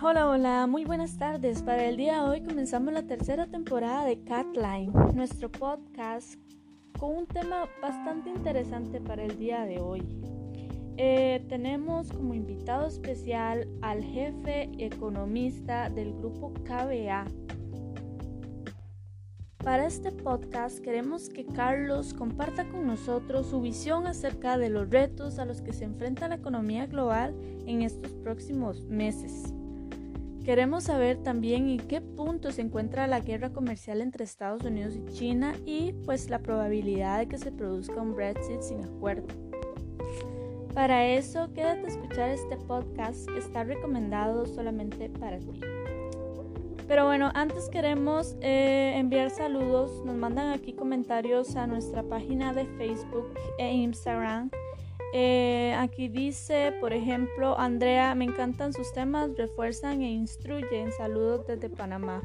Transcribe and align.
Hola, 0.00 0.28
hola, 0.28 0.66
muy 0.68 0.84
buenas 0.84 1.18
tardes. 1.18 1.62
Para 1.62 1.86
el 1.86 1.96
día 1.96 2.22
de 2.22 2.28
hoy 2.28 2.40
comenzamos 2.42 2.92
la 2.94 3.02
tercera 3.02 3.46
temporada 3.48 4.04
de 4.04 4.22
Catline, 4.22 4.92
nuestro 5.12 5.50
podcast 5.50 6.34
con 7.00 7.16
un 7.16 7.26
tema 7.26 7.68
bastante 7.80 8.30
interesante 8.30 9.00
para 9.00 9.24
el 9.24 9.36
día 9.40 9.64
de 9.64 9.80
hoy. 9.80 10.06
Eh, 10.98 11.44
tenemos 11.48 12.12
como 12.12 12.32
invitado 12.32 12.86
especial 12.86 13.66
al 13.80 14.04
jefe 14.04 14.70
economista 14.78 15.90
del 15.90 16.12
grupo 16.12 16.52
KBA. 16.62 17.24
Para 19.62 19.86
este 19.86 20.10
podcast 20.10 20.80
queremos 20.80 21.28
que 21.28 21.46
Carlos 21.46 22.14
comparta 22.14 22.68
con 22.68 22.84
nosotros 22.84 23.46
su 23.46 23.60
visión 23.60 24.08
acerca 24.08 24.58
de 24.58 24.68
los 24.70 24.90
retos 24.90 25.38
a 25.38 25.44
los 25.44 25.60
que 25.60 25.72
se 25.72 25.84
enfrenta 25.84 26.26
la 26.26 26.34
economía 26.34 26.86
global 26.86 27.32
en 27.66 27.82
estos 27.82 28.10
próximos 28.12 28.82
meses. 28.86 29.54
Queremos 30.44 30.84
saber 30.84 31.22
también 31.22 31.68
en 31.68 31.78
qué 31.78 32.00
punto 32.00 32.50
se 32.50 32.62
encuentra 32.62 33.06
la 33.06 33.20
guerra 33.20 33.50
comercial 33.50 34.00
entre 34.00 34.24
Estados 34.24 34.64
Unidos 34.64 34.96
y 34.96 35.12
China 35.12 35.54
y 35.64 35.92
pues 36.04 36.28
la 36.28 36.40
probabilidad 36.40 37.20
de 37.20 37.28
que 37.28 37.38
se 37.38 37.52
produzca 37.52 38.02
un 38.02 38.16
Brexit 38.16 38.62
sin 38.62 38.84
acuerdo. 38.84 39.28
Para 40.74 41.06
eso, 41.06 41.52
quédate 41.52 41.86
a 41.86 41.88
escuchar 41.88 42.30
este 42.30 42.56
podcast 42.56 43.28
que 43.28 43.38
está 43.38 43.62
recomendado 43.62 44.44
solamente 44.44 45.08
para 45.08 45.38
ti. 45.38 45.60
Pero 46.92 47.06
bueno, 47.06 47.30
antes 47.32 47.70
queremos 47.70 48.36
eh, 48.42 48.92
enviar 48.96 49.30
saludos. 49.30 50.04
Nos 50.04 50.14
mandan 50.14 50.50
aquí 50.50 50.74
comentarios 50.74 51.56
a 51.56 51.66
nuestra 51.66 52.02
página 52.02 52.52
de 52.52 52.66
Facebook 52.66 53.32
e 53.56 53.72
Instagram. 53.72 54.50
Eh, 55.14 55.74
aquí 55.78 56.08
dice, 56.08 56.74
por 56.82 56.92
ejemplo, 56.92 57.58
Andrea, 57.58 58.14
me 58.14 58.26
encantan 58.26 58.74
sus 58.74 58.92
temas, 58.92 59.30
refuerzan 59.38 60.02
e 60.02 60.10
instruyen. 60.10 60.92
Saludos 60.92 61.46
desde 61.46 61.70
Panamá. 61.70 62.20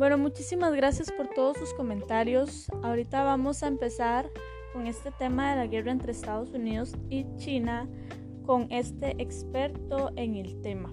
Bueno, 0.00 0.18
muchísimas 0.18 0.74
gracias 0.74 1.12
por 1.12 1.28
todos 1.28 1.56
sus 1.56 1.72
comentarios. 1.72 2.68
Ahorita 2.82 3.22
vamos 3.22 3.62
a 3.62 3.68
empezar 3.68 4.28
con 4.72 4.88
este 4.88 5.12
tema 5.12 5.50
de 5.50 5.58
la 5.58 5.66
guerra 5.68 5.92
entre 5.92 6.10
Estados 6.10 6.50
Unidos 6.50 6.96
y 7.08 7.24
China 7.36 7.88
con 8.44 8.66
este 8.72 9.14
experto 9.22 10.10
en 10.16 10.34
el 10.34 10.60
tema. 10.60 10.90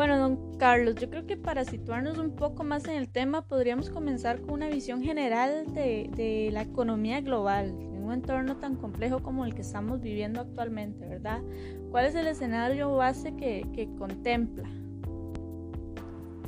Bueno, 0.00 0.16
don 0.16 0.56
Carlos, 0.56 0.94
yo 0.94 1.10
creo 1.10 1.26
que 1.26 1.36
para 1.36 1.62
situarnos 1.66 2.16
un 2.16 2.34
poco 2.34 2.64
más 2.64 2.88
en 2.88 2.94
el 2.94 3.10
tema 3.10 3.42
podríamos 3.42 3.90
comenzar 3.90 4.40
con 4.40 4.52
una 4.52 4.70
visión 4.70 5.02
general 5.02 5.74
de, 5.74 6.48
la 6.50 6.62
economía 6.62 7.20
global, 7.20 7.66
en 7.66 8.04
un 8.04 8.14
entorno 8.14 8.56
tan 8.56 8.76
complejo 8.76 9.22
como 9.22 9.44
el 9.44 9.54
que 9.54 9.60
estamos 9.60 10.00
viviendo 10.00 10.40
actualmente, 10.40 11.04
¿verdad? 11.04 11.42
¿Cuál 11.90 12.06
es 12.06 12.14
el 12.14 12.28
escenario 12.28 12.96
base 12.96 13.36
que, 13.36 13.66
que 13.74 13.94
contempla? 13.98 14.70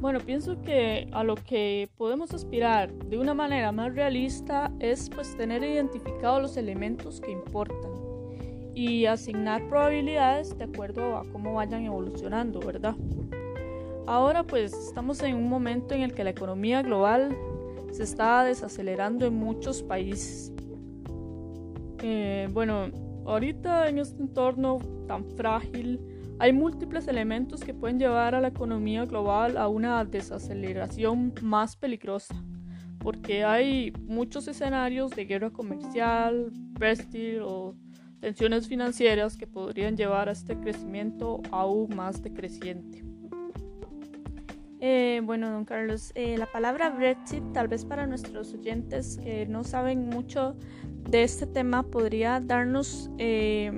Bueno, 0.00 0.20
pienso 0.20 0.62
que 0.62 1.10
a 1.12 1.22
lo 1.22 1.34
que 1.34 1.90
podemos 1.98 2.32
aspirar 2.32 2.90
de 2.90 3.18
una 3.18 3.34
manera 3.34 3.70
más 3.70 3.94
realista 3.94 4.72
es 4.80 5.10
pues 5.10 5.36
tener 5.36 5.62
identificados 5.62 6.40
los 6.40 6.56
elementos 6.56 7.20
que 7.20 7.32
importan 7.32 7.90
y 8.74 9.04
asignar 9.04 9.68
probabilidades 9.68 10.56
de 10.56 10.64
acuerdo 10.64 11.18
a 11.18 11.24
cómo 11.30 11.52
vayan 11.52 11.84
evolucionando, 11.84 12.58
¿verdad? 12.60 12.96
Ahora 14.06 14.42
pues 14.42 14.72
estamos 14.72 15.22
en 15.22 15.36
un 15.36 15.48
momento 15.48 15.94
en 15.94 16.02
el 16.02 16.12
que 16.12 16.24
la 16.24 16.30
economía 16.30 16.82
global 16.82 17.36
se 17.92 18.02
está 18.02 18.42
desacelerando 18.42 19.26
en 19.26 19.34
muchos 19.34 19.82
países. 19.82 20.52
Eh, 22.02 22.48
bueno, 22.52 22.90
ahorita 23.26 23.88
en 23.88 23.98
este 23.98 24.20
entorno 24.20 24.78
tan 25.06 25.24
frágil, 25.36 26.00
hay 26.40 26.52
múltiples 26.52 27.06
elementos 27.06 27.62
que 27.62 27.74
pueden 27.74 28.00
llevar 28.00 28.34
a 28.34 28.40
la 28.40 28.48
economía 28.48 29.04
global 29.04 29.56
a 29.56 29.68
una 29.68 30.04
desaceleración 30.04 31.32
más 31.40 31.76
peligrosa, 31.76 32.34
porque 32.98 33.44
hay 33.44 33.92
muchos 34.06 34.48
escenarios 34.48 35.12
de 35.12 35.26
guerra 35.26 35.50
comercial, 35.50 36.50
Brexit 36.72 37.38
o 37.40 37.76
tensiones 38.18 38.66
financieras 38.66 39.36
que 39.36 39.46
podrían 39.46 39.96
llevar 39.96 40.28
a 40.28 40.32
este 40.32 40.58
crecimiento 40.58 41.40
aún 41.52 41.94
más 41.94 42.22
decreciente. 42.22 43.11
Eh, 44.84 45.20
bueno, 45.22 45.48
don 45.48 45.64
Carlos, 45.64 46.10
eh, 46.16 46.36
la 46.36 46.46
palabra 46.46 46.90
Brexit, 46.90 47.44
tal 47.52 47.68
vez 47.68 47.84
para 47.84 48.04
nuestros 48.08 48.52
oyentes 48.52 49.16
que 49.22 49.46
no 49.46 49.62
saben 49.62 50.08
mucho 50.08 50.56
de 51.08 51.22
este 51.22 51.46
tema, 51.46 51.84
podría 51.84 52.40
darnos 52.40 53.08
eh, 53.16 53.70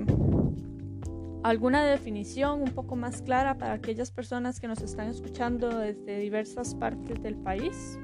alguna 1.43 1.85
definición 1.85 2.63
un 2.63 2.71
poco 2.71 2.97
más 2.97 3.21
clara 3.21 3.59
para 3.59 3.75
aquellas 3.75 4.11
personas 4.11 4.59
que 4.61 4.67
nos 4.67 4.81
están 4.81 5.11
escuchando 5.11 5.79
desde 5.79 6.21
diversas 6.21 6.75
partes 6.75 7.23
del 7.23 7.37
país? 7.37 7.99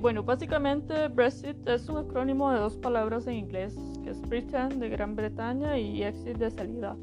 Bueno, 0.00 0.24
básicamente 0.24 1.06
Brexit 1.08 1.56
es 1.68 1.88
un 1.88 1.98
acrónimo 1.98 2.50
de 2.50 2.58
dos 2.58 2.76
palabras 2.76 3.28
en 3.28 3.34
inglés, 3.34 3.76
que 4.02 4.10
es 4.10 4.20
Britain 4.22 4.80
de 4.80 4.88
Gran 4.88 5.14
Bretaña 5.14 5.78
y 5.78 6.02
exit 6.02 6.38
de 6.38 6.50
salida. 6.50 6.96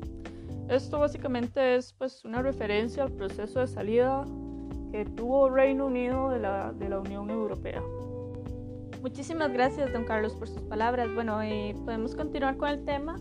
Esto 0.69 0.99
básicamente 0.99 1.75
es 1.75 1.93
pues 1.93 2.23
una 2.25 2.41
referencia 2.41 3.03
al 3.03 3.11
proceso 3.11 3.59
de 3.59 3.67
salida 3.67 4.25
que 4.91 5.05
tuvo 5.05 5.49
Reino 5.49 5.87
Unido 5.87 6.29
de 6.29 6.39
la, 6.39 6.71
de 6.73 6.89
la 6.89 6.99
Unión 6.99 7.29
Europea. 7.29 7.81
Muchísimas 9.01 9.51
gracias, 9.51 9.91
don 9.91 10.05
Carlos, 10.05 10.33
por 10.33 10.47
sus 10.47 10.61
palabras. 10.61 11.13
Bueno, 11.13 11.41
eh, 11.41 11.75
podemos 11.83 12.15
continuar 12.15 12.55
con 12.55 12.69
el 12.69 12.85
tema 12.85 13.19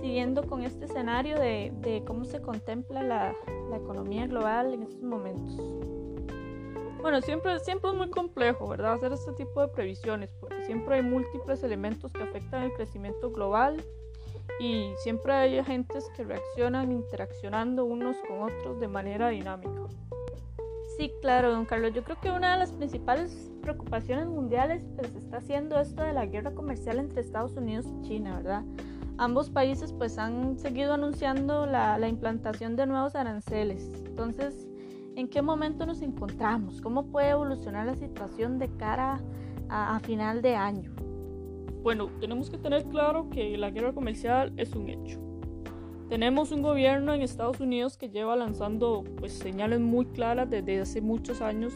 siguiendo 0.00 0.42
con 0.46 0.62
este 0.62 0.84
escenario 0.84 1.38
de, 1.38 2.02
cómo 2.06 2.24
se 2.24 2.42
contempla 2.42 3.02
la, 3.02 3.34
economía 3.74 4.26
global 4.26 4.74
en 4.74 4.82
estos 4.82 5.02
momentos. 5.02 5.56
Bueno, 7.00 7.20
siempre, 7.22 7.58
siempre 7.60 7.90
es 7.90 7.96
muy 7.96 8.10
complejo, 8.10 8.68
¿verdad? 8.68 8.92
Hacer 8.92 9.12
este 9.12 9.32
tipo 9.32 9.60
de 9.62 9.68
previsiones, 9.68 10.32
porque 10.40 10.64
siempre 10.64 10.96
hay 10.96 11.02
múltiples 11.02 11.62
elementos 11.62 12.12
que 12.12 12.22
afectan 12.22 12.62
el 12.64 12.72
crecimiento 12.74 13.32
global 13.32 13.82
y 14.60 14.92
siempre 14.98 15.32
hay 15.32 15.58
agentes 15.58 16.08
que 16.16 16.24
reaccionan 16.24 16.92
interaccionando 16.92 17.84
unos 17.84 18.16
con 18.28 18.42
otros 18.42 18.80
de 18.80 18.88
manera 18.88 19.28
dinámica. 19.28 19.82
Sí, 20.96 21.12
claro, 21.20 21.52
don 21.52 21.64
Carlos. 21.64 21.92
Yo 21.92 22.04
creo 22.04 22.20
que 22.20 22.30
una 22.30 22.52
de 22.52 22.58
las 22.58 22.72
principales 22.72 23.50
preocupaciones 23.62 24.26
mundiales 24.26 24.84
pues 24.96 25.14
está 25.16 25.40
siendo 25.40 25.80
esto 25.80 26.02
de 26.02 26.12
la 26.12 26.26
guerra 26.26 26.52
comercial 26.52 26.98
entre 26.98 27.20
Estados 27.20 27.56
Unidos 27.56 27.86
y 27.86 28.08
China, 28.08 28.36
¿verdad? 28.36 28.62
ambos 29.18 29.50
países 29.50 29.92
pues 29.92 30.18
han 30.18 30.58
seguido 30.58 30.94
anunciando 30.94 31.66
la, 31.66 32.08
implantación 32.08 32.76
de 32.76 32.86
nuevos 32.86 33.14
aranceles. 33.14 33.90
Entonces, 34.06 34.66
¿en 35.16 35.28
qué 35.28 35.42
momento 35.42 35.86
nos 35.86 36.02
encontramos? 36.02 36.80
¿Cómo 36.80 37.06
puede 37.06 37.30
evolucionar 37.30 37.86
la 37.86 37.94
situación 37.94 38.58
de 38.58 38.68
cara 38.76 39.20
a, 39.68 39.98
final 40.00 40.42
de 40.42 40.56
año? 40.56 40.93
Bueno, 41.84 42.08
tenemos 42.18 42.48
que 42.48 42.56
tener 42.56 42.84
claro 42.84 43.28
que 43.28 43.58
la 43.58 43.68
guerra 43.68 43.92
comercial 43.92 44.54
es 44.56 44.74
un 44.74 44.88
hecho. 44.88 45.20
Tenemos 46.08 46.50
un 46.50 46.62
gobierno 46.62 47.12
en 47.12 47.20
Estados 47.20 47.60
Unidos 47.60 47.98
que 47.98 48.08
lleva 48.08 48.34
lanzando 48.36 49.04
pues, 49.18 49.34
señales 49.34 49.80
muy 49.80 50.06
claras 50.06 50.48
desde 50.48 50.80
hace 50.80 51.02
muchos 51.02 51.42
años 51.42 51.74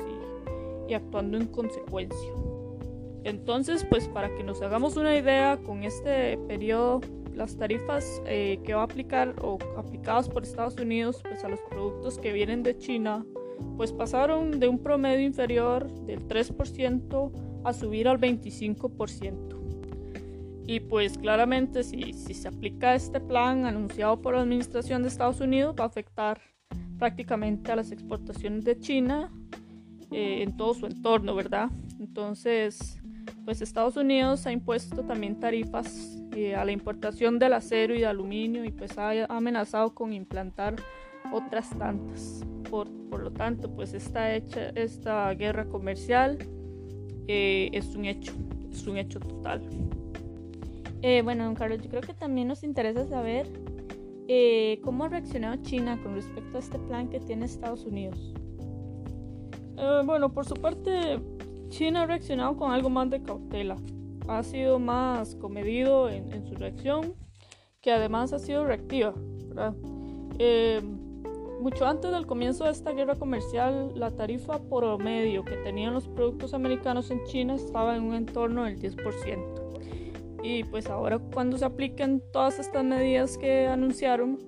y, 0.89 0.95
actuando 0.95 1.37
en 1.37 1.47
consecuencia. 1.49 2.31
Entonces, 3.25 3.85
pues 3.85 4.09
para 4.09 4.35
que 4.35 4.43
nos 4.43 4.63
hagamos 4.63 4.97
una 4.97 5.15
idea, 5.15 5.59
con 5.59 5.85
este 5.85 6.39
periodo 6.49 7.03
las 7.35 7.59
tarifas 7.59 8.23
eh, 8.25 8.61
que 8.65 8.73
va 8.73 8.81
a 8.81 8.85
aplicar 8.85 9.35
o 9.43 9.59
aplicadas 9.77 10.31
por 10.31 10.43
Estados 10.43 10.77
Unidos 10.81 11.21
pues, 11.23 11.45
a 11.45 11.51
los 11.51 11.61
productos 11.69 12.19
que 12.19 12.33
vienen 12.33 12.63
de 12.63 12.79
China, 12.79 13.27
pues 13.77 13.93
pasaron 13.93 14.59
de 14.59 14.69
un 14.69 14.79
promedio 14.79 15.27
inferior 15.27 15.87
del 16.07 16.27
3% 16.27 17.31
a 17.65 17.73
subir 17.75 18.09
al 18.09 18.19
25%. 18.19 19.58
Y 20.69 20.81
pues 20.81 21.17
claramente 21.17 21.83
si, 21.83 22.13
si, 22.13 22.35
se 22.35 22.47
aplica 22.47 22.95
este 22.95 23.21
plan 23.21 23.65
anunciado 23.65 24.21
por 24.21 24.35
la 24.35 24.43
Administración 24.43 25.01
de 25.01 25.09
Estados 25.09 25.41
Unidos 25.41 25.75
va 25.81 25.85
a 25.85 25.87
afectar 25.87 26.43
prácticamente 26.99 27.73
a 27.73 27.77
las 27.77 27.91
exportaciones 27.91 28.67
de 28.67 28.79
China 28.79 29.33
eh, 30.11 30.43
en 30.43 30.59
todo 30.59 30.75
su 30.75 30.85
entorno, 30.85 31.35
¿verdad? 31.35 31.71
Entonces, 31.99 33.01
pues 33.47 33.63
Estados 33.63 33.97
Unidos 33.97 34.47
ha 34.47 34.53
impuesto 34.53 35.05
también 35.05 35.41
tarifas 35.41 36.19
eh, 36.37 36.55
a 36.55 36.67
la 36.67 36.73
importación 36.73 37.39
del 37.39 37.55
acero 37.55 37.95
y 37.95 38.01
de 38.01 38.07
aluminio 38.07 38.63
y 38.67 38.71
pues 38.71 38.99
ha 38.99 39.25
amenazado 39.25 39.95
con 39.95 40.13
implantar 40.13 40.77
otras 41.33 41.71
tantas. 41.79 42.45
Por, 42.69 42.91
por 43.09 43.23
lo 43.23 43.31
tanto, 43.31 43.75
pues 43.75 43.95
esta, 43.95 44.35
hecha, 44.35 44.69
esta 44.75 45.33
guerra 45.33 45.65
comercial 45.65 46.37
eh, 47.27 47.71
es 47.73 47.95
un 47.95 48.05
hecho, 48.05 48.35
es 48.71 48.87
un 48.87 48.99
hecho 48.99 49.19
total. 49.19 49.63
Eh, 51.03 51.23
bueno, 51.23 51.45
don 51.45 51.55
Carlos, 51.55 51.81
yo 51.83 51.89
creo 51.89 52.03
que 52.03 52.15
también 52.15 52.49
nos 52.49 52.65
interesa 52.65 53.07
saber 53.07 53.49
cómo 54.83 55.05
ha 55.05 55.09
reaccionado 55.09 55.57
China 55.63 55.99
con 56.03 56.15
respecto 56.15 56.59
a 56.59 56.61
este 56.61 56.79
plan 56.79 57.09
que 57.09 57.19
tiene 57.19 57.47
Estados 57.47 57.87
Unidos. 57.87 58.35
bueno, 60.05 60.33
por 60.33 60.45
su 60.45 60.55
parte, 60.55 61.19
China 61.69 62.03
ha 62.03 62.07
reaccionado 62.07 62.57
con 62.57 62.73
algo 62.73 62.91
más 62.91 63.11
de 63.11 63.23
cautela. 63.23 63.77
Ha 64.27 64.43
sido 64.43 64.79
más 64.79 65.35
comedido 65.37 66.09
en, 66.09 66.47
su 66.47 66.55
reacción, 66.55 67.15
que 67.81 67.93
además 67.93 68.33
ha 68.33 68.39
sido 68.39 68.67
reactiva. 68.67 69.15
Eh, 70.39 70.81
mucho 71.61 71.87
antes 71.87 72.11
del 72.11 72.27
comienzo 72.27 72.65
de 72.65 72.71
esta 72.71 72.93
guerra 72.93 73.17
comercial, 73.17 73.93
la 73.95 74.11
tarifa 74.11 74.59
por 74.59 75.03
medio 75.03 75.45
que 75.45 75.57
tenían 75.57 75.95
los 75.95 76.09
productos 76.09 76.55
americanos 76.55 77.11
en 77.11 77.25
China 77.25 77.55
estaba 77.55 77.97
en 77.97 78.05
un 78.05 78.15
entorno 78.15 78.65
del 78.65 78.79
10%. 78.79 79.58
Y 80.43 80.65
pues 80.65 80.87
ahora 80.87 81.19
cuando 81.19 81.59
se 81.59 81.65
apliquen 81.65 82.23
todas 82.33 82.59
estas 82.59 82.85
medidas 82.85 83.37
que 83.39 83.67
anunciaron, 83.67 84.39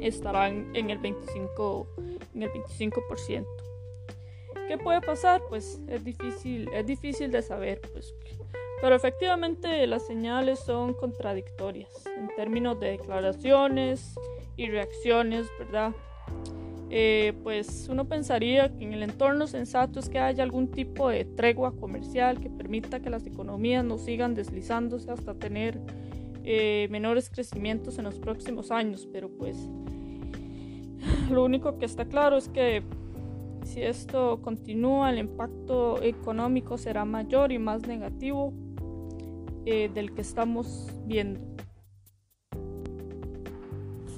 estarán 0.00 0.74
en 0.74 0.90
el 0.90 1.00
25%. 1.00 1.86
En 2.34 2.42
el 2.42 2.50
25%. 2.50 3.46
¿Qué 4.68 4.78
puede 4.78 5.00
pasar? 5.00 5.42
Pues 5.48 5.80
es 5.88 6.04
difícil, 6.04 6.68
es 6.72 6.86
difícil 6.86 7.30
de 7.30 7.42
saber, 7.42 7.80
pues, 7.92 8.14
pero 8.80 8.96
efectivamente 8.96 9.86
las 9.86 10.06
señales 10.06 10.58
son 10.58 10.94
contradictorias 10.94 11.90
en 12.18 12.28
términos 12.34 12.80
de 12.80 12.92
declaraciones 12.92 14.14
y 14.56 14.68
reacciones, 14.68 15.46
¿verdad? 15.58 15.92
Eh, 16.96 17.32
pues 17.42 17.88
uno 17.90 18.04
pensaría 18.04 18.72
que 18.72 18.84
en 18.84 18.92
el 18.92 19.02
entorno 19.02 19.48
sensato 19.48 19.98
es 19.98 20.08
que 20.08 20.20
haya 20.20 20.44
algún 20.44 20.70
tipo 20.70 21.08
de 21.08 21.24
tregua 21.24 21.72
comercial 21.72 22.38
que 22.38 22.48
permita 22.48 23.00
que 23.00 23.10
las 23.10 23.26
economías 23.26 23.84
no 23.84 23.98
sigan 23.98 24.36
deslizándose 24.36 25.10
hasta 25.10 25.34
tener 25.34 25.80
eh, 26.44 26.86
menores 26.92 27.30
crecimientos 27.30 27.98
en 27.98 28.04
los 28.04 28.20
próximos 28.20 28.70
años, 28.70 29.08
pero 29.12 29.28
pues 29.28 29.56
lo 31.32 31.44
único 31.44 31.78
que 31.78 31.84
está 31.84 32.04
claro 32.04 32.36
es 32.36 32.48
que 32.48 32.84
si 33.64 33.82
esto 33.82 34.40
continúa, 34.40 35.10
el 35.10 35.18
impacto 35.18 36.00
económico 36.00 36.78
será 36.78 37.04
mayor 37.04 37.50
y 37.50 37.58
más 37.58 37.88
negativo 37.88 38.52
eh, 39.66 39.90
del 39.92 40.14
que 40.14 40.20
estamos 40.20 40.92
viendo. 41.06 41.40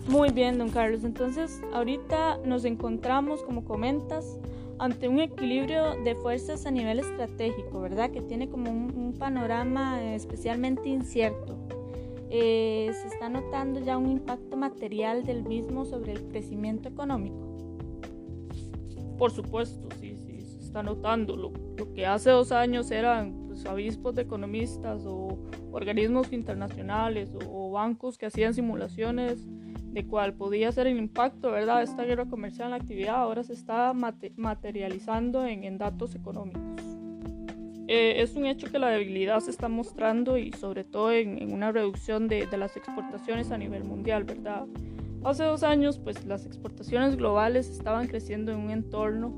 Muy 0.08 0.30
bien, 0.30 0.58
don 0.58 0.70
Carlos. 0.70 1.02
Entonces, 1.02 1.60
ahorita 1.72 2.38
nos 2.44 2.64
encontramos, 2.64 3.42
como 3.42 3.64
comentas, 3.64 4.38
ante 4.78 5.08
un 5.08 5.18
equilibrio 5.18 5.96
de 6.04 6.14
fuerzas 6.14 6.64
a 6.66 6.70
nivel 6.70 7.00
estratégico, 7.00 7.80
¿verdad? 7.80 8.10
Que 8.10 8.20
tiene 8.20 8.48
como 8.48 8.70
un, 8.70 9.14
panorama 9.18 10.02
especialmente 10.14 10.88
incierto. 10.88 11.56
Eh, 12.28 12.90
se 12.92 13.08
está 13.08 13.28
notando 13.28 13.80
ya 13.80 13.96
un 13.96 14.10
impacto 14.10 14.56
material 14.56 15.24
del 15.24 15.42
mismo 15.42 15.84
sobre 15.84 16.12
el 16.12 16.28
crecimiento 16.28 16.88
económico. 16.88 17.46
Por 19.16 19.30
supuesto, 19.30 19.88
sí, 19.98 20.16
sí, 20.16 20.42
se 20.42 20.58
está 20.58 20.82
notando. 20.82 21.36
Lo, 21.36 21.52
que 21.94 22.04
hace 22.06 22.30
dos 22.30 22.52
años 22.52 22.90
eran 22.90 23.46
pues, 23.46 23.64
avispos 23.64 24.14
de 24.14 24.22
economistas 24.22 25.02
o 25.06 25.38
organismos 25.72 26.32
internacionales 26.32 27.30
o, 27.48 27.70
bancos 27.70 28.16
que 28.18 28.26
hacían 28.26 28.54
simulaciones 28.54 29.46
de 29.96 30.04
cuál 30.06 30.34
podía 30.34 30.70
ser 30.72 30.88
el 30.88 30.98
impacto, 30.98 31.50
¿verdad?, 31.50 31.78
de 31.78 31.84
esta 31.84 32.04
guerra 32.04 32.26
comercial 32.26 32.66
en 32.66 32.70
la 32.72 32.76
actividad, 32.76 33.16
ahora 33.16 33.42
se 33.42 33.54
está 33.54 33.94
materializando 33.94 35.46
en, 35.46 35.78
datos 35.78 36.14
económicos. 36.14 36.62
Eh, 37.88 38.20
es 38.20 38.36
un 38.36 38.44
hecho 38.44 38.70
que 38.70 38.78
la 38.78 38.90
debilidad 38.90 39.40
se 39.40 39.50
está 39.50 39.70
mostrando 39.70 40.36
y 40.36 40.52
sobre 40.52 40.84
todo 40.84 41.12
en, 41.12 41.50
una 41.50 41.72
reducción 41.72 42.28
de, 42.28 42.46
de, 42.46 42.58
las 42.58 42.76
exportaciones 42.76 43.50
a 43.52 43.56
nivel 43.56 43.84
mundial, 43.84 44.24
¿verdad? 44.24 44.66
Hace 45.24 45.44
dos 45.44 45.62
años, 45.62 45.98
pues 45.98 46.26
las 46.26 46.44
exportaciones 46.44 47.16
globales 47.16 47.70
estaban 47.70 48.06
creciendo 48.06 48.52
en 48.52 48.58
un 48.58 48.70
entorno 48.72 49.32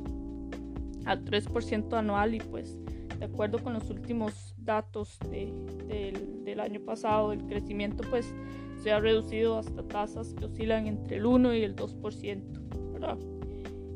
al 1.04 1.24
3% 1.24 1.96
anual 1.96 2.34
y 2.34 2.40
pues 2.40 2.76
de 3.16 3.26
acuerdo 3.26 3.62
con 3.62 3.74
los 3.74 3.88
últimos 3.90 4.56
datos 4.58 5.20
del, 5.30 6.58
año 6.58 6.80
pasado, 6.80 7.32
el 7.32 7.44
crecimiento 7.46 8.02
pues 8.10 8.34
se 8.82 8.92
ha 8.92 9.00
reducido 9.00 9.58
hasta 9.58 9.82
tasas 9.82 10.34
que 10.34 10.46
oscilan 10.46 10.86
entre 10.86 11.16
el 11.16 11.26
1 11.26 11.54
y 11.54 11.62
el 11.62 11.76
2%. 11.76 12.68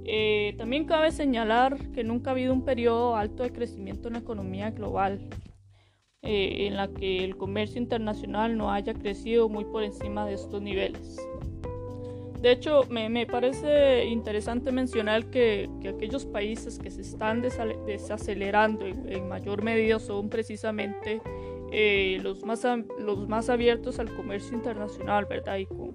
Eh, 0.04 0.54
también 0.58 0.84
cabe 0.84 1.12
señalar 1.12 1.78
que 1.92 2.02
nunca 2.02 2.30
ha 2.30 2.32
habido 2.32 2.52
un 2.52 2.64
periodo 2.64 3.16
alto 3.16 3.44
de 3.44 3.52
crecimiento 3.52 4.08
en 4.08 4.14
la 4.14 4.20
economía 4.20 4.70
global, 4.70 5.20
eh, 6.22 6.66
en 6.66 6.76
la 6.76 6.88
que 6.88 7.24
el 7.24 7.36
comercio 7.36 7.80
internacional 7.80 8.56
no 8.56 8.72
haya 8.72 8.94
crecido 8.94 9.48
muy 9.48 9.64
por 9.64 9.84
encima 9.84 10.26
de 10.26 10.34
estos 10.34 10.60
niveles. 10.60 11.18
De 12.42 12.50
hecho, 12.50 12.82
me, 12.90 13.24
parece 13.24 14.06
interesante 14.06 14.72
mencionar 14.72 15.26
que, 15.30 15.70
aquellos 15.88 16.26
países 16.26 16.80
que 16.80 16.90
se 16.90 17.02
están 17.02 17.40
desacelerando 17.40 18.84
en, 18.84 19.28
mayor 19.28 19.62
medida 19.62 20.00
son 20.00 20.28
precisamente 20.28 21.22
eh, 21.72 22.18
los, 22.22 22.44
más, 22.44 22.66
los 22.98 23.28
más 23.28 23.48
abiertos 23.48 23.98
al 23.98 24.14
comercio 24.14 24.54
internacional, 24.54 25.24
¿verdad? 25.24 25.56
Y 25.56 25.66
con, 25.66 25.92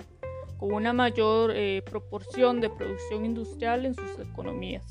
una 0.60 0.92
mayor 0.92 1.52
eh, 1.54 1.84
proporción 1.88 2.60
de 2.62 2.72
producción 2.72 3.26
industrial 3.26 3.86
en 3.86 3.94
sus 3.94 4.18
economías. 4.20 4.90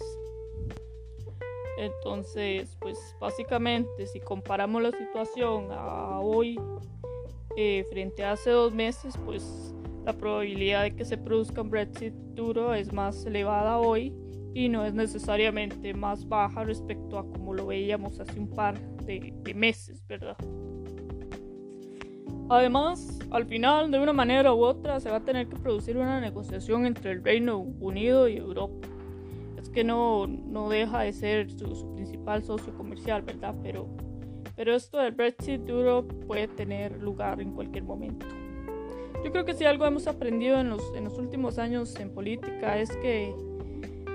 Entonces, 1.76 2.76
pues 2.80 3.16
básicamente, 3.20 4.06
si 4.06 4.20
comparamos 4.20 4.80
la 4.80 4.92
situación 4.92 5.68
a 5.72 6.20
hoy 6.20 6.58
eh, 7.56 7.84
frente 7.90 8.22
a 8.22 8.32
hace 8.32 8.50
dos 8.50 8.72
meses, 8.72 9.18
pues 9.24 9.74
la 10.04 10.12
probabilidad 10.12 10.84
de 10.84 10.94
que 10.94 11.04
se 11.04 11.18
produzca 11.18 11.62
un 11.62 11.70
Brexit 11.70 12.14
duro 12.34 12.72
es 12.72 12.92
más 12.92 13.26
elevada 13.26 13.78
hoy 13.78 14.14
y 14.54 14.68
no 14.68 14.86
es 14.86 14.94
necesariamente 14.94 15.92
más 15.92 16.26
baja 16.28 16.64
respecto 16.64 17.18
a 17.18 17.26
como 17.28 17.52
lo 17.52 17.66
veíamos 17.66 18.20
hace 18.20 18.38
un 18.38 18.48
par 18.48 18.80
de, 19.04 19.34
meses, 19.54 20.06
¿verdad? 20.06 20.36
Además, 22.48 23.18
al 23.30 23.44
final, 23.46 23.90
de 23.90 23.98
una 23.98 24.12
manera 24.12 24.54
u 24.54 24.62
otra, 24.62 25.00
se 25.00 25.10
va 25.10 25.16
a 25.16 25.24
tener 25.24 25.48
que 25.48 25.56
producir 25.56 25.96
una 25.96 26.20
negociación 26.20 26.86
entre 26.86 27.10
el 27.10 27.24
Reino 27.24 27.58
Unido 27.58 28.28
y 28.28 28.36
Europa. 28.36 28.86
Es 29.58 29.68
que 29.68 29.82
no, 29.82 30.28
no 30.28 30.68
deja 30.68 31.00
de 31.00 31.12
ser 31.12 31.50
su, 31.50 31.74
su, 31.74 31.92
principal 31.94 32.44
socio 32.44 32.72
comercial, 32.74 33.22
¿verdad? 33.22 33.54
Pero, 33.64 33.88
pero 34.54 34.76
esto 34.76 34.98
del 34.98 35.12
Brexit 35.12 35.62
duro 35.62 36.06
puede 36.06 36.46
tener 36.46 37.02
lugar 37.02 37.40
en 37.40 37.52
cualquier 37.52 37.82
momento. 37.82 38.26
Yo 39.24 39.32
creo 39.32 39.44
que 39.44 39.54
si 39.54 39.64
algo 39.64 39.84
hemos 39.84 40.06
aprendido 40.06 40.60
en 40.60 40.70
los, 40.70 40.94
en 40.94 41.02
los 41.02 41.18
últimos 41.18 41.58
años 41.58 41.98
en 41.98 42.14
política 42.14 42.78
es 42.78 42.96
que 42.98 43.34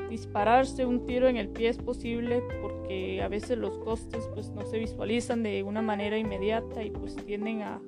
dispararse 0.10 0.86
un 0.86 1.06
tiro 1.06 1.28
en 1.28 1.36
el 1.36 1.50
pie 1.50 1.68
es 1.68 1.78
posible 1.78 2.42
porque 2.62 3.22
a 3.22 3.28
veces 3.28 3.58
los 3.58 3.78
costes 3.80 4.30
pues 4.34 4.50
no 4.52 4.66
se 4.66 4.78
visualizan 4.78 5.44
de 5.44 5.64
una 5.64 5.82
manera 5.82 6.18
inmediata 6.18 6.84
y 6.84 6.92
pues 6.92 7.16
tienden 7.16 7.62
a 7.64 7.82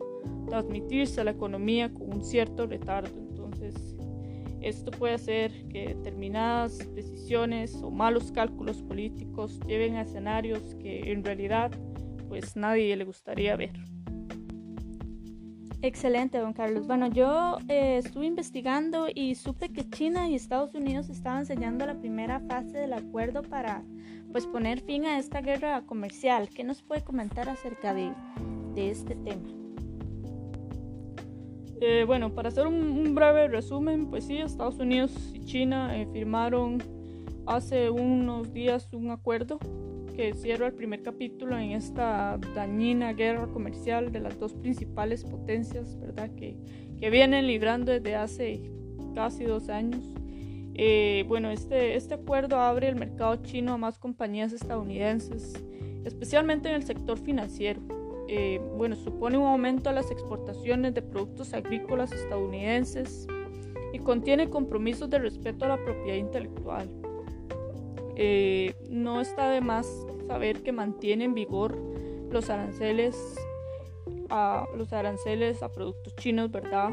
transmitirse 0.53 1.19
a 1.19 1.23
la 1.23 1.31
economía 1.31 1.91
con 1.91 2.13
un 2.13 2.23
cierto 2.23 2.67
retardo. 2.67 3.09
Entonces, 3.17 3.73
esto 4.61 4.91
puede 4.91 5.15
hacer 5.15 5.67
que 5.67 5.95
determinadas 5.95 6.77
decisiones 6.93 7.73
o 7.81 7.89
malos 7.89 8.31
cálculos 8.31 8.83
políticos 8.83 9.59
lleven 9.65 9.95
a 9.95 10.03
escenarios 10.03 10.75
que 10.75 11.11
en 11.11 11.23
realidad 11.23 11.71
pues 12.29 12.55
nadie 12.55 12.95
le 12.95 13.03
gustaría 13.03 13.55
ver. 13.55 13.73
Excelente, 15.81 16.37
don 16.37 16.53
Carlos. 16.53 16.85
Bueno, 16.85 17.07
yo 17.07 17.57
eh, 17.67 17.97
estuve 17.97 18.27
investigando 18.27 19.07
y 19.13 19.33
supe 19.33 19.69
que 19.69 19.89
China 19.89 20.29
y 20.29 20.35
Estados 20.35 20.75
Unidos 20.75 21.09
estaban 21.09 21.47
sellando 21.47 21.85
la 21.87 21.99
primera 21.99 22.39
fase 22.41 22.77
del 22.77 22.93
acuerdo 22.93 23.41
para 23.41 23.83
pues 24.31 24.45
poner 24.45 24.81
fin 24.81 25.05
a 25.05 25.17
esta 25.17 25.41
guerra 25.41 25.81
comercial. 25.87 26.47
¿Qué 26.49 26.63
nos 26.63 26.83
puede 26.83 27.03
comentar 27.03 27.49
acerca 27.49 27.95
de, 27.95 28.13
este 28.75 29.15
tema? 29.15 29.62
Eh, 31.85 32.05
bueno, 32.05 32.33
para 32.33 32.47
hacer 32.47 32.65
un, 32.65 33.13
breve 33.13 33.49
resumen, 33.49 34.05
pues 34.05 34.23
sí, 34.23 34.37
Estados 34.37 34.79
Unidos 34.79 35.11
y 35.33 35.43
China 35.43 35.99
eh, 35.99 36.07
firmaron 36.13 36.81
hace 37.45 37.89
unos 37.89 38.53
días 38.53 38.87
un 38.93 39.11
acuerdo 39.11 39.59
que 40.15 40.33
cierra 40.33 40.67
el 40.67 40.73
primer 40.75 41.03
capítulo 41.03 41.57
en 41.57 41.71
esta 41.71 42.39
dañina 42.55 43.11
guerra 43.11 43.47
comercial 43.47 44.13
de 44.13 44.21
las 44.21 44.39
dos 44.39 44.53
principales 44.53 45.25
potencias, 45.25 45.99
¿verdad? 45.99 46.33
Que, 46.35 46.55
que 47.01 47.09
vienen 47.09 47.47
librando 47.47 47.91
desde 47.91 48.15
hace 48.15 48.61
casi 49.13 49.43
dos 49.43 49.67
años. 49.67 50.05
Eh, 50.75 51.25
bueno, 51.27 51.51
este, 51.51 51.97
este 51.97 52.13
acuerdo 52.13 52.61
abre 52.61 52.87
el 52.87 52.95
mercado 52.95 53.35
chino 53.43 53.73
a 53.73 53.77
más 53.77 53.99
compañías 53.99 54.53
estadounidenses, 54.53 55.61
especialmente 56.05 56.69
en 56.69 56.75
el 56.75 56.83
sector 56.83 57.17
financiero. 57.17 57.81
Eh, 58.27 58.61
bueno, 58.77 58.95
supone 58.95 59.37
un 59.37 59.45
aumento 59.45 59.89
a 59.89 59.93
las 59.93 60.09
exportaciones 60.09 60.93
de 60.93 61.01
productos 61.01 61.53
agrícolas 61.53 62.11
estadounidenses 62.11 63.27
y 63.91 63.99
contiene 63.99 64.49
compromisos 64.49 65.09
de 65.09 65.19
respeto 65.19 65.65
a 65.65 65.69
la 65.69 65.77
propiedad 65.77 66.17
intelectual. 66.17 66.89
Eh, 68.15 68.73
no 68.89 69.21
está 69.21 69.49
de 69.49 69.61
más 69.61 69.87
saber 70.27 70.63
que 70.63 70.71
mantiene 70.71 71.25
en 71.25 71.33
vigor 71.33 71.77
los 72.31 72.49
aranceles 72.49 73.35
a 74.29 74.67
los 74.75 74.91
aranceles 74.93 75.61
a 75.61 75.71
productos 75.71 76.15
chinos, 76.15 76.51
¿verdad? 76.51 76.89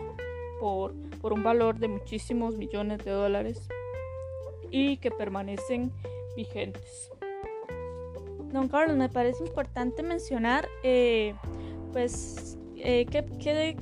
Por, 0.61 0.95
por 1.23 1.33
un 1.33 1.43
valor 1.43 1.79
de 1.79 1.89
muchísimos 1.89 2.57
millones 2.57 3.03
de 3.05 3.13
dólares 3.13 3.67
y 4.71 4.99
que 4.99 5.11
permanecen 5.11 5.93
vigentes. 6.37 7.11
Don 8.53 8.69
Carlos, 8.69 8.97
me 8.97 9.09
parece 9.09 9.45
importante 9.45 10.03
mencionar, 10.03 10.67
eh, 10.83 11.35
pues, 11.93 12.59
eh, 12.77 13.07
¿qué, 13.07 13.25
qué, 13.39 13.77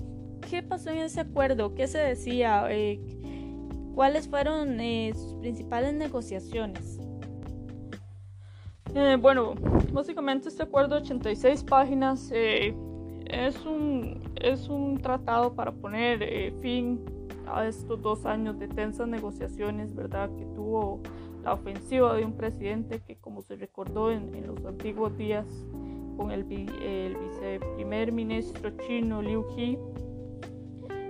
qué, 0.48 0.62
pasó 0.62 0.90
en 0.90 0.98
ese 0.98 1.20
acuerdo? 1.20 1.74
¿Qué 1.74 1.86
se 1.86 1.98
decía? 1.98 2.66
Eh, 2.68 3.00
¿Cuáles 3.94 4.28
fueron 4.28 4.78
sus 5.14 5.34
principales 5.40 5.94
negociaciones? 5.94 7.00
bueno, 9.20 9.54
básicamente 9.92 10.48
este 10.48 10.62
acuerdo 10.62 10.96
de 10.96 11.02
86 11.02 11.62
páginas 11.64 12.32
es, 12.32 13.64
un, 13.64 14.32
es 14.40 14.68
un 14.68 14.98
tratado 14.98 15.54
para 15.54 15.70
poner 15.70 16.52
fin 16.60 17.04
a 17.46 17.66
estos 17.66 18.00
dos 18.02 18.26
años 18.26 18.58
de 18.58 18.66
tensas 18.66 19.06
negociaciones, 19.06 19.94
¿verdad? 19.94 20.30
Que 20.36 20.46
tuvo 20.46 21.00
la 21.42 21.52
ofensiva 21.54 22.14
de 22.14 22.24
un 22.24 22.32
presidente 22.32 23.00
que, 23.00 23.16
como 23.16 23.42
se 23.42 23.56
recordó 23.56 24.10
en, 24.10 24.46
los 24.46 24.64
antiguos 24.64 25.16
días 25.16 25.46
con 26.16 26.30
el, 26.30 26.40
el 26.82 27.16
viceprimer 27.16 28.12
ministro 28.12 28.70
chino 28.86 29.22
Liu 29.22 29.44
He, 29.56 29.78